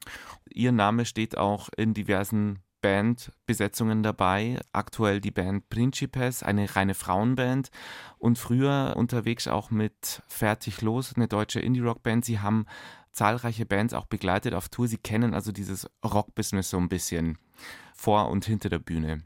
Ihr 0.55 0.71
Name 0.71 1.05
steht 1.05 1.37
auch 1.37 1.69
in 1.77 1.95
diversen 1.95 2.61
Bandbesetzungen 2.87 4.05
dabei. 4.05 4.61
Aktuell 4.73 5.21
die 5.21 5.33
Band 5.33 5.69
Principes, 5.71 6.45
eine 6.45 6.77
reine 6.77 6.95
Frauenband 6.95 7.71
und 8.19 8.39
früher 8.39 8.95
unterwegs 8.97 9.49
auch 9.49 9.73
mit 9.73 10.23
Fertig 10.29 10.83
Los, 10.83 11.13
eine 11.17 11.27
deutsche 11.27 11.59
Indie-Rock-Band. 11.59 12.25
Sie 12.25 12.39
haben 12.39 12.65
zahlreiche 13.11 13.67
Bands 13.67 13.93
auch 13.93 14.07
begleitet 14.07 14.55
auf 14.55 14.69
Tour. 14.69 14.87
Sie 14.87 14.99
kennen 14.99 15.35
also 15.35 15.51
dieses 15.51 15.91
Rock-Business 16.05 16.71
so 16.71 16.77
ein 16.77 16.89
bisschen 16.89 17.39
vor 17.93 18.29
und 18.29 18.45
hinter 18.45 18.69
der 18.69 18.79
Bühne. 18.79 19.25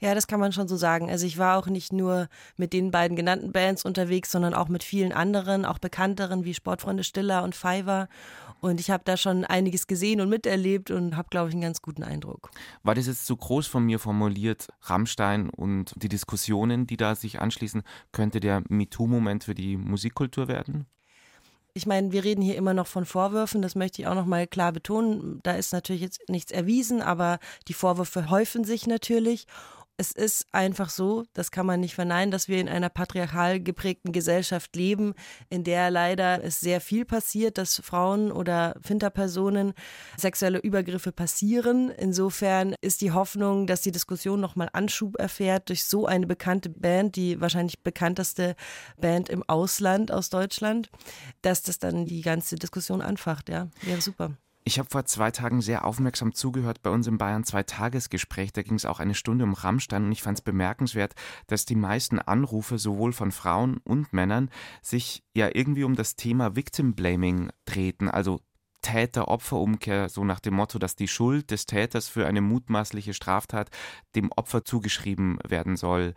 Ja, 0.00 0.14
das 0.14 0.26
kann 0.26 0.40
man 0.40 0.52
schon 0.52 0.66
so 0.66 0.76
sagen. 0.76 1.10
Also 1.10 1.26
ich 1.26 1.36
war 1.36 1.58
auch 1.58 1.66
nicht 1.66 1.92
nur 1.92 2.28
mit 2.56 2.72
den 2.72 2.90
beiden 2.90 3.16
genannten 3.16 3.52
Bands 3.52 3.84
unterwegs, 3.84 4.32
sondern 4.32 4.54
auch 4.54 4.68
mit 4.68 4.82
vielen 4.82 5.12
anderen, 5.12 5.66
auch 5.66 5.78
bekannteren 5.78 6.44
wie 6.44 6.54
Sportfreunde 6.54 7.04
Stiller 7.04 7.44
und 7.44 7.54
Fiverr. 7.54 8.08
Und 8.60 8.80
ich 8.80 8.90
habe 8.90 9.02
da 9.04 9.16
schon 9.16 9.44
einiges 9.44 9.86
gesehen 9.86 10.20
und 10.20 10.30
miterlebt 10.30 10.90
und 10.90 11.16
habe, 11.16 11.28
glaube 11.30 11.48
ich, 11.48 11.54
einen 11.54 11.62
ganz 11.62 11.82
guten 11.82 12.02
Eindruck. 12.02 12.50
War 12.82 12.94
das 12.94 13.06
jetzt 13.06 13.26
zu 13.26 13.36
groß 13.36 13.66
von 13.66 13.84
mir 13.84 13.98
formuliert, 13.98 14.68
Rammstein 14.82 15.50
und 15.50 15.92
die 15.96 16.08
Diskussionen, 16.08 16.86
die 16.86 16.96
da 16.96 17.14
sich 17.14 17.40
anschließen, 17.40 17.82
könnte 18.12 18.40
der 18.40 18.62
MeToo-Moment 18.68 19.44
für 19.44 19.54
die 19.54 19.76
Musikkultur 19.76 20.48
werden? 20.48 20.86
Ich 21.72 21.86
meine, 21.86 22.10
wir 22.10 22.24
reden 22.24 22.42
hier 22.42 22.56
immer 22.56 22.74
noch 22.74 22.88
von 22.88 23.04
Vorwürfen, 23.04 23.62
das 23.62 23.76
möchte 23.76 24.02
ich 24.02 24.08
auch 24.08 24.14
noch 24.14 24.26
mal 24.26 24.46
klar 24.46 24.72
betonen. 24.72 25.40
Da 25.44 25.52
ist 25.52 25.72
natürlich 25.72 26.02
jetzt 26.02 26.28
nichts 26.28 26.50
erwiesen, 26.50 27.00
aber 27.00 27.38
die 27.68 27.74
Vorwürfe 27.74 28.28
häufen 28.28 28.64
sich 28.64 28.86
natürlich 28.88 29.46
es 30.00 30.12
ist 30.12 30.46
einfach 30.52 30.88
so, 30.88 31.24
das 31.34 31.50
kann 31.50 31.66
man 31.66 31.78
nicht 31.78 31.94
verneinen, 31.94 32.30
dass 32.30 32.48
wir 32.48 32.58
in 32.58 32.70
einer 32.70 32.88
patriarchal 32.88 33.60
geprägten 33.60 34.12
Gesellschaft 34.12 34.74
leben, 34.74 35.12
in 35.50 35.62
der 35.62 35.90
leider 35.90 36.42
es 36.42 36.58
sehr 36.58 36.80
viel 36.80 37.04
passiert, 37.04 37.58
dass 37.58 37.82
Frauen 37.84 38.32
oder 38.32 38.76
Finterpersonen 38.80 39.74
sexuelle 40.16 40.58
Übergriffe 40.58 41.12
passieren. 41.12 41.90
Insofern 41.90 42.74
ist 42.80 43.02
die 43.02 43.12
Hoffnung, 43.12 43.66
dass 43.66 43.82
die 43.82 43.92
Diskussion 43.92 44.40
nochmal 44.40 44.70
Anschub 44.72 45.18
erfährt 45.18 45.68
durch 45.68 45.84
so 45.84 46.06
eine 46.06 46.26
bekannte 46.26 46.70
Band, 46.70 47.16
die 47.16 47.38
wahrscheinlich 47.38 47.82
bekannteste 47.82 48.56
Band 48.98 49.28
im 49.28 49.42
Ausland 49.48 50.10
aus 50.12 50.30
Deutschland, 50.30 50.88
dass 51.42 51.62
das 51.62 51.78
dann 51.78 52.06
die 52.06 52.22
ganze 52.22 52.56
Diskussion 52.56 53.02
anfacht. 53.02 53.50
Ja, 53.50 53.68
wäre 53.82 54.00
super. 54.00 54.30
Ich 54.62 54.78
habe 54.78 54.90
vor 54.90 55.06
zwei 55.06 55.30
Tagen 55.30 55.62
sehr 55.62 55.84
aufmerksam 55.84 56.34
zugehört 56.34 56.82
bei 56.82 56.90
uns 56.90 57.06
im 57.06 57.18
Bayern 57.18 57.44
zwei 57.44 57.62
Tagesgespräch. 57.62 58.52
Da 58.52 58.62
ging 58.62 58.74
es 58.74 58.84
auch 58.84 59.00
eine 59.00 59.14
Stunde 59.14 59.44
um 59.44 59.54
Rammstein 59.54 60.04
und 60.04 60.12
ich 60.12 60.22
fand 60.22 60.38
es 60.38 60.42
bemerkenswert, 60.42 61.14
dass 61.46 61.64
die 61.64 61.76
meisten 61.76 62.18
Anrufe 62.18 62.78
sowohl 62.78 63.12
von 63.12 63.32
Frauen 63.32 63.78
und 63.78 64.12
Männern 64.12 64.50
sich 64.82 65.24
ja 65.34 65.48
irgendwie 65.52 65.84
um 65.84 65.96
das 65.96 66.14
Thema 66.14 66.56
Victim 66.56 66.94
Blaming 66.94 67.50
drehten, 67.64 68.10
also 68.10 68.40
Täter-Opfer-Umkehr, 68.82 70.08
so 70.08 70.24
nach 70.24 70.40
dem 70.40 70.54
Motto, 70.54 70.78
dass 70.78 70.96
die 70.96 71.08
Schuld 71.08 71.50
des 71.50 71.66
Täters 71.66 72.08
für 72.08 72.26
eine 72.26 72.40
mutmaßliche 72.40 73.14
Straftat 73.14 73.70
dem 74.14 74.30
Opfer 74.32 74.64
zugeschrieben 74.64 75.38
werden 75.46 75.76
soll. 75.76 76.14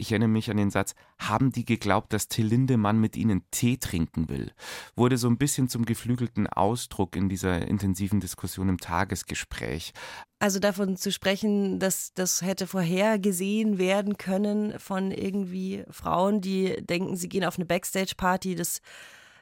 Ich 0.00 0.12
erinnere 0.12 0.28
mich 0.28 0.48
an 0.48 0.56
den 0.56 0.70
Satz, 0.70 0.94
haben 1.18 1.50
die 1.50 1.64
geglaubt, 1.64 2.12
dass 2.12 2.28
Till 2.28 2.46
Lindemann 2.46 3.00
mit 3.00 3.16
ihnen 3.16 3.42
Tee 3.50 3.78
trinken 3.78 4.28
will? 4.28 4.52
Wurde 4.94 5.18
so 5.18 5.28
ein 5.28 5.38
bisschen 5.38 5.68
zum 5.68 5.84
geflügelten 5.84 6.46
Ausdruck 6.46 7.16
in 7.16 7.28
dieser 7.28 7.66
intensiven 7.66 8.20
Diskussion 8.20 8.68
im 8.68 8.78
Tagesgespräch. 8.78 9.92
Also 10.38 10.60
davon 10.60 10.96
zu 10.96 11.10
sprechen, 11.10 11.80
dass 11.80 12.14
das 12.14 12.42
hätte 12.42 12.68
vorhergesehen 12.68 13.78
werden 13.78 14.16
können 14.16 14.78
von 14.78 15.10
irgendwie 15.10 15.84
Frauen, 15.90 16.40
die 16.40 16.76
denken, 16.80 17.16
sie 17.16 17.28
gehen 17.28 17.44
auf 17.44 17.56
eine 17.56 17.66
Backstage-Party, 17.66 18.54
das 18.54 18.80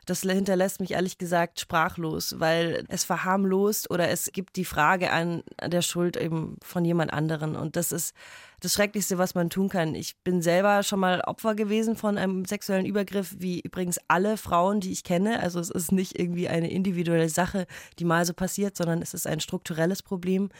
das 0.06 0.20
hinterlässt 0.22 0.80
mich 0.80 0.92
ehrlich 0.92 1.18
gesagt 1.18 1.60
sprachlos, 1.60 2.36
weil 2.38 2.84
es 2.88 3.04
verharmlost 3.04 3.90
oder 3.90 4.08
es 4.08 4.30
gibt 4.32 4.56
die 4.56 4.64
Frage 4.64 5.10
an 5.10 5.42
der 5.60 5.82
Schuld 5.82 6.16
eben 6.16 6.56
von 6.62 6.84
jemand 6.84 7.12
anderen. 7.12 7.56
Und 7.56 7.74
das 7.74 7.90
ist 7.90 8.14
das 8.60 8.72
Schrecklichste, 8.72 9.18
was 9.18 9.34
man 9.34 9.50
tun 9.50 9.68
kann. 9.68 9.94
Ich 9.96 10.16
bin 10.22 10.42
selber 10.42 10.84
schon 10.84 11.00
mal 11.00 11.20
Opfer 11.22 11.56
gewesen 11.56 11.96
von 11.96 12.18
einem 12.18 12.44
sexuellen 12.44 12.86
Übergriff, 12.86 13.34
wie 13.38 13.60
übrigens 13.60 13.98
alle 14.06 14.36
Frauen, 14.36 14.80
die 14.80 14.92
ich 14.92 15.02
kenne. 15.02 15.40
Also 15.40 15.58
es 15.58 15.70
ist 15.70 15.90
nicht 15.90 16.18
irgendwie 16.18 16.48
eine 16.48 16.70
individuelle 16.70 17.28
Sache, 17.28 17.66
die 17.98 18.04
mal 18.04 18.24
so 18.24 18.32
passiert, 18.32 18.76
sondern 18.76 19.02
es 19.02 19.12
ist 19.12 19.26
ein 19.26 19.40
strukturelles 19.40 20.02
Problem. 20.02 20.50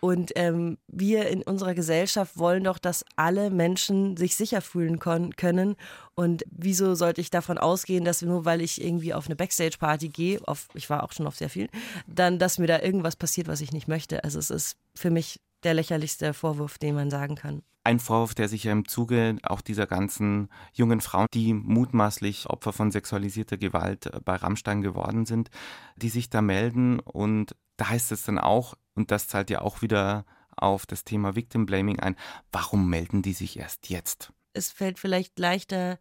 Und 0.00 0.32
ähm, 0.36 0.78
wir 0.88 1.28
in 1.28 1.42
unserer 1.42 1.74
Gesellschaft 1.74 2.38
wollen 2.38 2.64
doch, 2.64 2.78
dass 2.78 3.04
alle 3.16 3.50
Menschen 3.50 4.16
sich 4.16 4.36
sicher 4.36 4.60
fühlen 4.60 4.98
können. 4.98 5.76
Und 6.14 6.44
wieso 6.50 6.94
sollte 6.94 7.20
ich 7.20 7.30
davon 7.30 7.58
ausgehen, 7.58 8.04
dass 8.04 8.22
nur 8.22 8.44
weil 8.44 8.60
ich 8.60 8.82
irgendwie 8.82 9.14
auf 9.14 9.26
eine 9.26 9.36
Backstage-Party 9.36 10.08
gehe, 10.08 10.40
auf, 10.46 10.68
ich 10.74 10.88
war 10.90 11.02
auch 11.02 11.12
schon 11.12 11.26
auf 11.26 11.36
sehr 11.36 11.50
vielen, 11.50 11.68
dann, 12.06 12.38
dass 12.38 12.58
mir 12.58 12.66
da 12.66 12.80
irgendwas 12.80 13.16
passiert, 13.16 13.48
was 13.48 13.60
ich 13.60 13.72
nicht 13.72 13.88
möchte. 13.88 14.24
Also 14.24 14.38
es 14.38 14.50
ist 14.50 14.76
für 14.94 15.10
mich 15.10 15.40
der 15.62 15.74
lächerlichste 15.74 16.32
Vorwurf, 16.34 16.78
den 16.78 16.94
man 16.94 17.10
sagen 17.10 17.34
kann. 17.34 17.62
Ein 17.84 18.00
Vorwurf, 18.00 18.34
der 18.34 18.48
sich 18.48 18.64
ja 18.64 18.72
im 18.72 18.88
Zuge 18.88 19.36
auch 19.44 19.60
dieser 19.60 19.86
ganzen 19.86 20.48
jungen 20.72 21.00
Frauen, 21.00 21.28
die 21.32 21.54
mutmaßlich 21.54 22.50
Opfer 22.50 22.72
von 22.72 22.90
sexualisierter 22.90 23.58
Gewalt 23.58 24.10
bei 24.24 24.34
Rammstein 24.34 24.82
geworden 24.82 25.24
sind, 25.24 25.50
die 25.96 26.08
sich 26.08 26.28
da 26.28 26.42
melden. 26.42 26.98
Und 26.98 27.54
da 27.76 27.90
heißt 27.90 28.10
es 28.10 28.24
dann 28.24 28.38
auch, 28.38 28.74
und 28.96 29.10
das 29.10 29.28
zahlt 29.28 29.50
ja 29.50 29.60
auch 29.60 29.82
wieder 29.82 30.24
auf 30.56 30.86
das 30.86 31.04
Thema 31.04 31.36
Victim 31.36 31.66
Blaming 31.66 32.00
ein. 32.00 32.16
Warum 32.50 32.88
melden 32.88 33.22
die 33.22 33.34
sich 33.34 33.58
erst 33.58 33.88
jetzt? 33.90 34.32
Es 34.54 34.72
fällt 34.72 34.98
vielleicht 34.98 35.38
leichter 35.38 35.98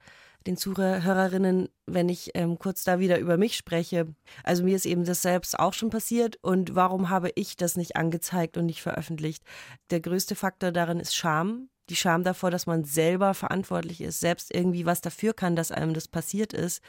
den 0.47 0.57
Zuhörerinnen, 0.57 1.69
wenn 1.87 2.07
ich 2.07 2.31
ähm, 2.35 2.59
kurz 2.59 2.83
da 2.83 2.99
wieder 2.99 3.19
über 3.19 3.37
mich 3.37 3.57
spreche. 3.57 4.13
Also 4.43 4.63
mir 4.63 4.75
ist 4.75 4.85
eben 4.85 5.03
das 5.03 5.21
selbst 5.21 5.59
auch 5.59 5.73
schon 5.73 5.89
passiert 5.89 6.37
und 6.41 6.75
warum 6.75 7.09
habe 7.09 7.31
ich 7.35 7.57
das 7.57 7.75
nicht 7.77 7.95
angezeigt 7.95 8.57
und 8.57 8.67
nicht 8.67 8.81
veröffentlicht? 8.81 9.43
Der 9.89 10.01
größte 10.01 10.35
Faktor 10.35 10.71
darin 10.71 10.99
ist 10.99 11.15
Scham 11.15 11.69
die 11.89 11.95
Scham 11.95 12.23
davor, 12.23 12.51
dass 12.51 12.65
man 12.65 12.83
selber 12.83 13.33
verantwortlich 13.33 14.01
ist, 14.01 14.19
selbst 14.19 14.53
irgendwie 14.53 14.85
was 14.85 15.01
dafür 15.01 15.33
kann, 15.33 15.55
dass 15.55 15.71
einem 15.71 15.93
das 15.93 16.07
passiert 16.07 16.53
ist. 16.53 16.81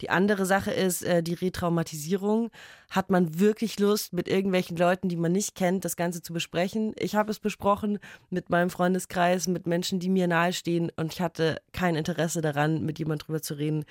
Die 0.00 0.10
andere 0.10 0.46
Sache 0.46 0.72
ist 0.72 1.02
äh, 1.02 1.22
die 1.22 1.34
Retraumatisierung. 1.34 2.50
Hat 2.90 3.10
man 3.10 3.38
wirklich 3.38 3.78
Lust, 3.78 4.12
mit 4.12 4.28
irgendwelchen 4.28 4.76
Leuten, 4.76 5.08
die 5.08 5.16
man 5.16 5.32
nicht 5.32 5.54
kennt, 5.54 5.84
das 5.84 5.96
Ganze 5.96 6.22
zu 6.22 6.32
besprechen? 6.32 6.92
Ich 6.98 7.14
habe 7.14 7.30
es 7.30 7.38
besprochen 7.38 7.98
mit 8.30 8.50
meinem 8.50 8.70
Freundeskreis, 8.70 9.46
mit 9.46 9.66
Menschen, 9.66 10.00
die 10.00 10.10
mir 10.10 10.26
nahestehen 10.26 10.90
und 10.96 11.12
ich 11.14 11.20
hatte 11.20 11.60
kein 11.72 11.96
Interesse 11.96 12.40
daran, 12.40 12.84
mit 12.84 12.98
jemand 12.98 13.26
drüber 13.26 13.40
zu 13.40 13.54
reden, 13.54 13.84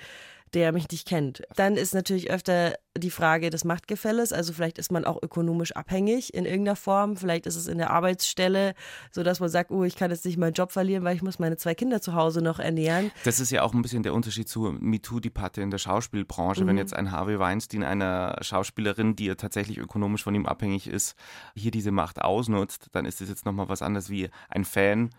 der 0.54 0.72
mich 0.72 0.90
nicht 0.90 1.08
kennt. 1.08 1.42
Dann 1.56 1.76
ist 1.76 1.94
natürlich 1.94 2.30
öfter 2.30 2.74
die 2.96 3.10
Frage 3.10 3.48
des 3.48 3.64
Machtgefälles. 3.64 4.32
Also 4.32 4.52
vielleicht 4.52 4.78
ist 4.78 4.92
man 4.92 5.04
auch 5.06 5.22
ökonomisch 5.22 5.72
abhängig 5.72 6.34
in 6.34 6.44
irgendeiner 6.44 6.76
Form. 6.76 7.16
Vielleicht 7.16 7.46
ist 7.46 7.56
es 7.56 7.66
in 7.66 7.78
der 7.78 7.90
Arbeitsstelle, 7.90 8.74
so 9.10 9.22
dass 9.22 9.40
man 9.40 9.48
sagt, 9.48 9.70
oh, 9.70 9.84
ich 9.84 9.96
kann 9.96 10.10
jetzt 10.10 10.26
nicht 10.26 10.36
meinen 10.36 10.52
Job 10.52 10.72
verlieren, 10.72 11.04
weil 11.04 11.16
ich 11.16 11.22
muss 11.22 11.38
meine 11.38 11.56
zwei 11.56 11.74
Kinder 11.74 12.02
zu 12.02 12.14
Hause 12.14 12.42
noch 12.42 12.58
ernähren. 12.58 13.10
Das 13.24 13.40
ist 13.40 13.50
ja 13.50 13.62
auch 13.62 13.72
ein 13.72 13.80
bisschen 13.80 14.02
der 14.02 14.12
Unterschied 14.12 14.48
zur 14.48 14.72
MeToo-Debatte 14.72 15.62
in 15.62 15.70
der 15.70 15.78
Schauspielbranche. 15.78 16.64
Mhm. 16.64 16.68
Wenn 16.68 16.78
jetzt 16.78 16.94
ein 16.94 17.10
Harvey 17.10 17.38
Weinstein 17.38 17.82
einer 17.82 18.36
Schauspielerin, 18.42 19.16
die 19.16 19.26
ja 19.26 19.34
tatsächlich 19.36 19.78
ökonomisch 19.78 20.22
von 20.22 20.34
ihm 20.34 20.46
abhängig 20.46 20.86
ist, 20.86 21.14
hier 21.54 21.70
diese 21.70 21.92
Macht 21.92 22.20
ausnutzt, 22.20 22.88
dann 22.92 23.06
ist 23.06 23.22
das 23.22 23.28
jetzt 23.30 23.46
nochmal 23.46 23.70
was 23.70 23.80
anderes 23.80 24.10
wie 24.10 24.28
ein 24.50 24.64
Fan, 24.64 25.10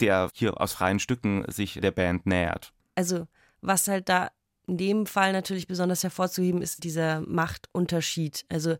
der 0.00 0.30
hier 0.32 0.58
aus 0.58 0.72
freien 0.72 0.98
Stücken 0.98 1.44
sich 1.48 1.74
der 1.74 1.90
Band 1.90 2.24
nähert. 2.24 2.72
Also 2.94 3.26
was 3.60 3.88
halt 3.88 4.08
da 4.08 4.30
in 4.70 4.76
dem 4.76 5.06
Fall 5.06 5.32
natürlich 5.32 5.66
besonders 5.66 6.04
hervorzuheben 6.04 6.62
ist 6.62 6.84
dieser 6.84 7.22
Machtunterschied. 7.22 8.44
Also 8.48 8.76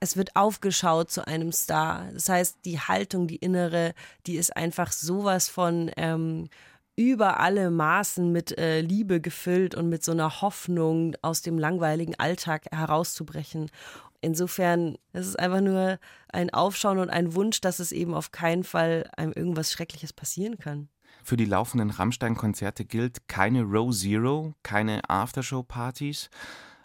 es 0.00 0.16
wird 0.16 0.36
aufgeschaut 0.36 1.10
zu 1.10 1.26
einem 1.26 1.52
Star. 1.52 2.08
Das 2.14 2.30
heißt, 2.30 2.58
die 2.64 2.80
Haltung, 2.80 3.26
die 3.26 3.36
innere, 3.36 3.92
die 4.26 4.36
ist 4.36 4.56
einfach 4.56 4.90
sowas 4.90 5.48
von 5.48 5.90
ähm, 5.98 6.48
über 6.96 7.40
alle 7.40 7.70
Maßen 7.70 8.32
mit 8.32 8.56
äh, 8.58 8.80
Liebe 8.80 9.20
gefüllt 9.20 9.74
und 9.74 9.90
mit 9.90 10.02
so 10.02 10.12
einer 10.12 10.40
Hoffnung 10.40 11.14
aus 11.20 11.42
dem 11.42 11.58
langweiligen 11.58 12.14
Alltag 12.18 12.64
herauszubrechen. 12.72 13.70
Insofern 14.22 14.96
es 15.12 15.22
ist 15.22 15.28
es 15.28 15.36
einfach 15.36 15.60
nur 15.60 15.98
ein 16.32 16.52
Aufschauen 16.54 16.98
und 16.98 17.10
ein 17.10 17.34
Wunsch, 17.34 17.60
dass 17.60 17.80
es 17.80 17.92
eben 17.92 18.14
auf 18.14 18.32
keinen 18.32 18.64
Fall 18.64 19.10
einem 19.14 19.32
irgendwas 19.32 19.72
Schreckliches 19.72 20.14
passieren 20.14 20.58
kann. 20.58 20.88
Für 21.22 21.36
die 21.36 21.44
laufenden 21.44 21.90
Rammstein-Konzerte 21.90 22.84
gilt 22.84 23.28
keine 23.28 23.62
Row 23.62 23.94
Zero, 23.94 24.54
keine 24.62 25.08
Aftershow-Partys. 25.08 26.30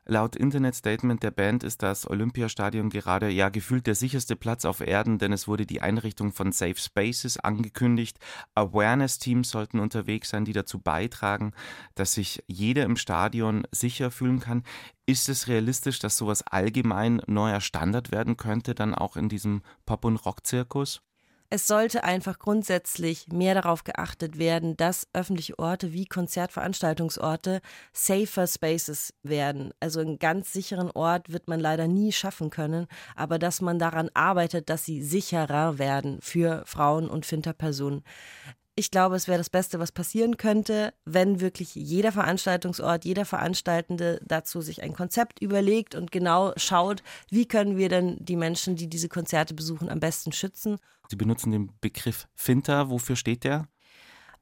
Laut 0.05 0.35
Internetstatement 0.35 1.23
der 1.23 1.31
Band 1.31 1.63
ist 1.63 1.81
das 1.81 2.09
Olympiastadion 2.09 2.89
gerade 2.89 3.29
ja 3.29 3.47
gefühlt 3.47 3.87
der 3.87 3.95
sicherste 3.95 4.35
Platz 4.35 4.65
auf 4.65 4.81
Erden, 4.81 5.17
denn 5.17 5.31
es 5.31 5.47
wurde 5.47 5.65
die 5.65 5.81
Einrichtung 5.81 6.33
von 6.33 6.51
Safe 6.51 6.75
Spaces 6.75 7.39
angekündigt. 7.39 8.19
Awareness-Teams 8.53 9.49
sollten 9.49 9.79
unterwegs 9.79 10.29
sein, 10.29 10.43
die 10.43 10.51
dazu 10.51 10.79
beitragen, 10.79 11.53
dass 11.95 12.13
sich 12.13 12.43
jeder 12.47 12.83
im 12.83 12.97
Stadion 12.97 13.65
sicher 13.71 14.11
fühlen 14.11 14.41
kann. 14.41 14.63
Ist 15.05 15.29
es 15.29 15.47
realistisch, 15.47 15.99
dass 15.99 16.17
sowas 16.17 16.45
allgemein 16.45 17.21
neuer 17.27 17.61
Standard 17.61 18.11
werden 18.11 18.35
könnte, 18.35 18.75
dann 18.75 18.93
auch 18.93 19.15
in 19.15 19.29
diesem 19.29 19.61
Pop- 19.85 20.03
und 20.03 20.17
Rock-Zirkus? 20.17 21.01
Es 21.55 21.67
sollte 21.67 22.03
einfach 22.03 22.39
grundsätzlich 22.39 23.27
mehr 23.27 23.53
darauf 23.53 23.83
geachtet 23.83 24.39
werden, 24.39 24.75
dass 24.75 25.07
öffentliche 25.13 25.59
Orte 25.59 25.93
wie 25.93 26.07
Konzertveranstaltungsorte 26.07 27.61
safer 27.91 28.47
Spaces 28.47 29.13
werden. 29.21 29.71
Also 29.79 29.99
einen 29.99 30.17
ganz 30.17 30.51
sicheren 30.51 30.89
Ort 30.89 31.31
wird 31.31 31.47
man 31.47 31.59
leider 31.59 31.87
nie 31.87 32.11
schaffen 32.11 32.49
können, 32.49 32.87
aber 33.15 33.37
dass 33.37 33.61
man 33.61 33.77
daran 33.77 34.09
arbeitet, 34.15 34.67
dass 34.71 34.83
sie 34.83 35.03
sicherer 35.03 35.77
werden 35.77 36.17
für 36.23 36.63
Frauen 36.65 37.07
und 37.07 37.23
Finterpersonen. 37.23 38.03
Ich 38.75 38.89
glaube, 38.89 39.15
es 39.15 39.27
wäre 39.27 39.37
das 39.37 39.51
Beste, 39.51 39.77
was 39.77 39.91
passieren 39.91 40.37
könnte, 40.37 40.95
wenn 41.05 41.39
wirklich 41.39 41.75
jeder 41.75 42.11
Veranstaltungsort, 42.11 43.05
jeder 43.05 43.23
Veranstaltende 43.23 44.19
dazu 44.25 44.61
sich 44.61 44.81
ein 44.81 44.93
Konzept 44.93 45.39
überlegt 45.43 45.93
und 45.93 46.11
genau 46.11 46.53
schaut, 46.57 47.03
wie 47.29 47.47
können 47.47 47.77
wir 47.77 47.89
denn 47.89 48.17
die 48.19 48.35
Menschen, 48.35 48.75
die 48.75 48.89
diese 48.89 49.09
Konzerte 49.09 49.53
besuchen, 49.53 49.89
am 49.89 49.99
besten 49.99 50.31
schützen. 50.31 50.77
Sie 51.07 51.15
benutzen 51.15 51.51
den 51.51 51.69
Begriff 51.81 52.27
Finter. 52.33 52.89
Wofür 52.89 53.15
steht 53.15 53.43
der? 53.43 53.67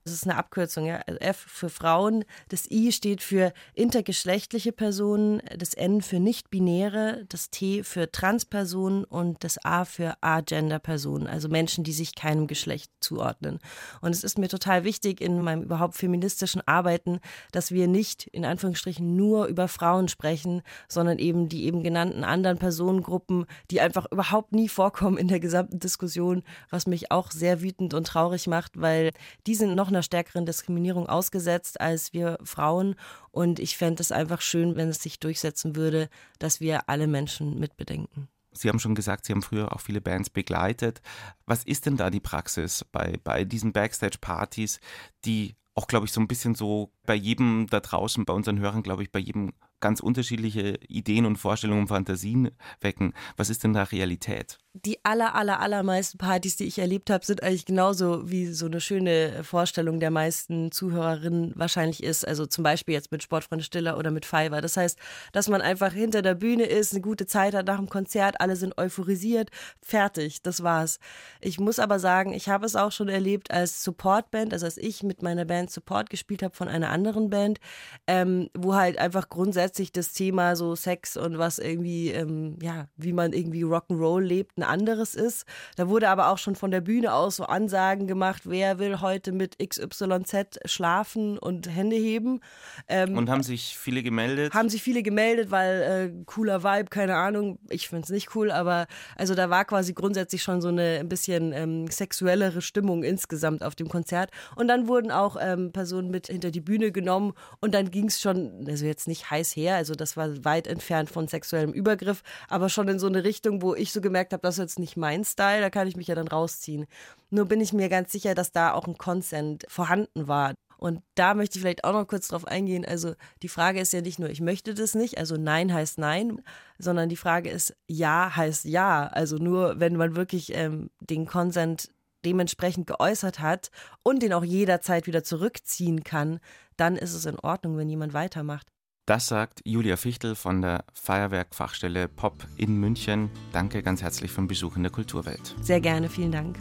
Das 0.03 0.13
ist 0.13 0.23
eine 0.25 0.37
Abkürzung, 0.37 0.85
ja. 0.85 1.01
Also 1.05 1.19
F 1.19 1.37
für 1.37 1.69
Frauen, 1.69 2.25
das 2.49 2.69
I 2.71 2.91
steht 2.91 3.21
für 3.21 3.53
intergeschlechtliche 3.75 4.71
Personen, 4.71 5.41
das 5.55 5.75
N 5.75 6.01
für 6.01 6.19
nicht-binäre, 6.19 7.25
das 7.29 7.51
T 7.51 7.83
für 7.83 8.11
Transpersonen 8.11 9.03
und 9.03 9.43
das 9.43 9.63
A 9.63 9.85
für 9.85 10.15
Agender-Personen, 10.21 11.27
also 11.27 11.49
Menschen, 11.49 11.83
die 11.83 11.91
sich 11.91 12.15
keinem 12.15 12.47
Geschlecht 12.47 12.91
zuordnen. 12.99 13.59
Und 14.01 14.11
es 14.11 14.23
ist 14.23 14.39
mir 14.39 14.49
total 14.49 14.83
wichtig 14.85 15.21
in 15.21 15.39
meinem 15.41 15.61
überhaupt 15.61 15.95
feministischen 15.95 16.61
Arbeiten, 16.65 17.19
dass 17.51 17.71
wir 17.71 17.87
nicht 17.87 18.25
in 18.27 18.43
Anführungsstrichen 18.43 19.15
nur 19.15 19.45
über 19.45 19.67
Frauen 19.67 20.07
sprechen, 20.07 20.63
sondern 20.87 21.19
eben 21.19 21.47
die 21.47 21.65
eben 21.65 21.83
genannten 21.83 22.23
anderen 22.23 22.57
Personengruppen, 22.57 23.45
die 23.69 23.81
einfach 23.81 24.07
überhaupt 24.11 24.51
nie 24.51 24.67
vorkommen 24.67 25.17
in 25.17 25.27
der 25.27 25.39
gesamten 25.39 25.79
Diskussion, 25.79 26.41
was 26.71 26.87
mich 26.87 27.11
auch 27.11 27.29
sehr 27.29 27.61
wütend 27.61 27.93
und 27.93 28.07
traurig 28.07 28.47
macht, 28.47 28.81
weil 28.81 29.11
die 29.45 29.53
sind 29.53 29.75
noch 29.75 29.90
einer 29.91 30.03
stärkeren 30.03 30.45
Diskriminierung 30.45 31.07
ausgesetzt 31.07 31.79
als 31.79 32.13
wir 32.13 32.37
Frauen. 32.43 32.95
Und 33.31 33.59
ich 33.59 33.77
fände 33.77 34.01
es 34.01 34.11
einfach 34.11 34.41
schön, 34.41 34.75
wenn 34.75 34.89
es 34.89 35.01
sich 35.01 35.19
durchsetzen 35.19 35.75
würde, 35.75 36.09
dass 36.39 36.59
wir 36.59 36.89
alle 36.89 37.07
Menschen 37.07 37.59
mitbedenken. 37.59 38.27
Sie 38.53 38.67
haben 38.67 38.79
schon 38.79 38.95
gesagt, 38.95 39.25
Sie 39.25 39.33
haben 39.33 39.41
früher 39.41 39.73
auch 39.73 39.79
viele 39.79 40.01
Bands 40.01 40.29
begleitet. 40.29 41.01
Was 41.45 41.63
ist 41.63 41.85
denn 41.85 41.95
da 41.95 42.09
die 42.09 42.19
Praxis 42.19 42.85
bei, 42.91 43.17
bei 43.23 43.45
diesen 43.45 43.71
Backstage-Partys, 43.71 44.79
die 45.23 45.55
auch, 45.73 45.87
glaube 45.87 46.05
ich, 46.05 46.11
so 46.11 46.19
ein 46.19 46.27
bisschen 46.27 46.53
so 46.53 46.91
bei 47.05 47.15
jedem 47.15 47.67
da 47.69 47.79
draußen, 47.79 48.25
bei 48.25 48.33
unseren 48.33 48.59
Hörern, 48.59 48.83
glaube 48.83 49.03
ich, 49.03 49.11
bei 49.11 49.19
jedem 49.19 49.53
ganz 49.79 49.99
unterschiedliche 49.99 50.77
Ideen 50.87 51.25
und 51.25 51.37
Vorstellungen 51.37 51.81
und 51.81 51.87
Fantasien 51.87 52.51
wecken. 52.81 53.13
Was 53.37 53.49
ist 53.49 53.63
denn 53.63 53.73
da 53.73 53.83
Realität? 53.83 54.59
Die 54.73 55.03
aller, 55.03 55.35
aller, 55.35 55.59
allermeisten 55.59 56.17
Partys, 56.17 56.55
die 56.55 56.65
ich 56.65 56.79
erlebt 56.79 57.09
habe, 57.09 57.25
sind 57.25 57.43
eigentlich 57.43 57.65
genauso 57.65 58.29
wie 58.29 58.47
so 58.47 58.67
eine 58.67 58.79
schöne 58.79 59.43
Vorstellung 59.43 59.99
der 59.99 60.11
meisten 60.11 60.71
Zuhörerinnen 60.71 61.53
wahrscheinlich 61.55 62.01
ist. 62.03 62.27
Also 62.27 62.45
zum 62.45 62.63
Beispiel 62.63 62.93
jetzt 62.93 63.11
mit 63.11 63.21
Sportfreunde 63.21 63.65
Stiller 63.65 63.97
oder 63.97 64.11
mit 64.11 64.25
Fiverr. 64.25 64.61
Das 64.61 64.77
heißt, 64.77 64.97
dass 65.33 65.49
man 65.49 65.61
einfach 65.61 65.91
hinter 65.91 66.21
der 66.21 66.35
Bühne 66.35 66.63
ist, 66.63 66.93
eine 66.93 67.01
gute 67.01 67.25
Zeit 67.25 67.53
hat 67.53 67.67
nach 67.67 67.77
dem 67.77 67.89
Konzert, 67.89 68.39
alle 68.39 68.55
sind 68.55 68.77
euphorisiert, 68.77 69.49
fertig, 69.81 70.41
das 70.41 70.63
war's. 70.63 70.99
Ich 71.41 71.59
muss 71.59 71.79
aber 71.79 71.99
sagen, 71.99 72.33
ich 72.33 72.47
habe 72.49 72.65
es 72.65 72.75
auch 72.75 72.91
schon 72.91 73.09
erlebt 73.09 73.51
als 73.51 73.83
Supportband, 73.83 74.53
also 74.53 74.65
als 74.65 74.77
ich 74.77 75.03
mit 75.03 75.21
meiner 75.21 75.45
Band 75.45 75.69
Support 75.69 76.09
gespielt 76.09 76.43
habe 76.43 76.55
von 76.55 76.67
einer 76.67 76.89
anderen 76.89 77.29
Band, 77.29 77.59
ähm, 78.07 78.49
wo 78.53 78.73
halt 78.75 78.97
einfach 78.97 79.27
grundsätzlich 79.29 79.71
grundsätzlich 79.71 79.91
das 79.91 80.13
Thema 80.13 80.55
so 80.55 80.75
Sex 80.75 81.17
und 81.17 81.37
was 81.37 81.59
irgendwie, 81.59 82.11
ähm, 82.11 82.57
ja, 82.61 82.87
wie 82.95 83.13
man 83.13 83.33
irgendwie 83.33 83.63
Rock'n'Roll 83.63 84.21
lebt, 84.21 84.57
ein 84.61 84.67
anderes 84.67 85.15
ist. 85.15 85.45
Da 85.75 85.89
wurde 85.89 86.09
aber 86.09 86.29
auch 86.29 86.37
schon 86.37 86.55
von 86.55 86.71
der 86.71 86.81
Bühne 86.81 87.13
aus 87.13 87.37
so 87.37 87.45
Ansagen 87.45 88.07
gemacht, 88.07 88.43
wer 88.45 88.79
will 88.79 89.01
heute 89.01 89.31
mit 89.31 89.57
XYZ 89.59 90.59
schlafen 90.65 91.37
und 91.37 91.69
Hände 91.69 91.95
heben. 91.95 92.41
Ähm, 92.87 93.17
und 93.17 93.29
haben 93.29 93.43
sich 93.43 93.77
viele 93.77 94.03
gemeldet? 94.03 94.53
Haben 94.53 94.69
sich 94.69 94.81
viele 94.81 95.03
gemeldet, 95.03 95.51
weil 95.51 95.81
äh, 95.81 96.23
cooler 96.25 96.63
Vibe, 96.63 96.89
keine 96.89 97.15
Ahnung. 97.15 97.59
Ich 97.69 97.89
finde 97.89 98.03
es 98.03 98.09
nicht 98.09 98.35
cool, 98.35 98.51
aber 98.51 98.87
also 99.15 99.35
da 99.35 99.49
war 99.49 99.65
quasi 99.65 99.93
grundsätzlich 99.93 100.43
schon 100.43 100.61
so 100.61 100.69
eine 100.69 100.99
ein 100.99 101.09
bisschen 101.09 101.51
ähm, 101.53 101.87
sexuellere 101.87 102.61
Stimmung 102.61 103.03
insgesamt 103.03 103.63
auf 103.63 103.75
dem 103.75 103.89
Konzert. 103.89 104.31
Und 104.55 104.67
dann 104.67 104.87
wurden 104.87 105.11
auch 105.11 105.37
ähm, 105.39 105.71
Personen 105.71 106.09
mit 106.11 106.27
hinter 106.27 106.51
die 106.51 106.61
Bühne 106.61 106.91
genommen 106.91 107.33
und 107.59 107.73
dann 107.73 107.91
ging 107.91 108.05
es 108.05 108.21
schon, 108.21 108.65
also 108.67 108.85
jetzt 108.85 109.07
nicht 109.07 109.29
heiß 109.29 109.55
her, 109.55 109.75
also 109.75 109.95
das 109.95 110.17
war 110.17 110.43
weit 110.45 110.67
entfernt 110.67 111.09
von 111.09 111.27
sexuellem 111.27 111.73
Übergriff, 111.73 112.23
aber 112.47 112.69
schon 112.69 112.87
in 112.87 112.99
so 112.99 113.07
eine 113.07 113.23
Richtung, 113.23 113.61
wo 113.61 113.75
ich 113.75 113.91
so 113.91 114.01
gemerkt 114.01 114.33
habe, 114.33 114.47
das 114.51 114.57
ist 114.57 114.63
jetzt 114.63 114.79
nicht 114.79 114.97
mein 114.97 115.23
Style, 115.23 115.61
da 115.61 115.69
kann 115.69 115.87
ich 115.87 115.95
mich 115.95 116.07
ja 116.07 116.15
dann 116.15 116.27
rausziehen. 116.27 116.85
Nur 117.29 117.45
bin 117.45 117.61
ich 117.61 117.71
mir 117.71 117.87
ganz 117.87 118.11
sicher, 118.11 118.35
dass 118.35 118.51
da 118.51 118.73
auch 118.73 118.85
ein 118.85 118.97
Consent 118.97 119.65
vorhanden 119.69 120.27
war. 120.27 120.53
Und 120.77 121.01
da 121.15 121.35
möchte 121.35 121.57
ich 121.57 121.61
vielleicht 121.61 121.83
auch 121.85 121.93
noch 121.93 122.07
kurz 122.07 122.27
drauf 122.27 122.45
eingehen. 122.45 122.83
Also 122.83 123.13
die 123.43 123.47
Frage 123.47 123.79
ist 123.79 123.93
ja 123.93 124.01
nicht 124.01 124.19
nur, 124.19 124.29
ich 124.29 124.41
möchte 124.41 124.73
das 124.73 124.93
nicht, 124.93 125.17
also 125.19 125.37
Nein 125.37 125.73
heißt 125.73 125.99
Nein, 125.99 126.41
sondern 126.79 127.07
die 127.07 127.15
Frage 127.15 127.49
ist, 127.49 127.75
Ja 127.87 128.35
heißt 128.35 128.65
Ja. 128.65 129.07
Also 129.07 129.37
nur, 129.37 129.79
wenn 129.79 129.95
man 129.95 130.15
wirklich 130.15 130.53
ähm, 130.53 130.89
den 130.99 131.27
Consent 131.27 131.89
dementsprechend 132.25 132.87
geäußert 132.87 133.39
hat 133.39 133.69
und 134.03 134.21
den 134.21 134.33
auch 134.33 134.43
jederzeit 134.43 135.07
wieder 135.07 135.23
zurückziehen 135.23 136.03
kann, 136.03 136.39
dann 136.75 136.97
ist 136.97 137.13
es 137.13 137.25
in 137.25 137.39
Ordnung, 137.39 137.77
wenn 137.77 137.89
jemand 137.89 138.13
weitermacht. 138.13 138.67
Das 139.11 139.27
sagt 139.27 139.59
Julia 139.65 139.97
Fichtel 139.97 140.35
von 140.35 140.61
der 140.61 140.85
Feuerwerkfachstelle 140.93 142.07
Pop 142.07 142.47
in 142.55 142.79
München. 142.79 143.29
Danke 143.51 143.83
ganz 143.83 144.01
herzlich 144.01 144.31
für 144.31 144.39
den 144.39 144.47
Besuch 144.47 144.77
in 144.77 144.83
der 144.83 144.91
Kulturwelt. 144.93 145.53
Sehr 145.59 145.81
gerne, 145.81 146.07
vielen 146.07 146.31
Dank. 146.31 146.57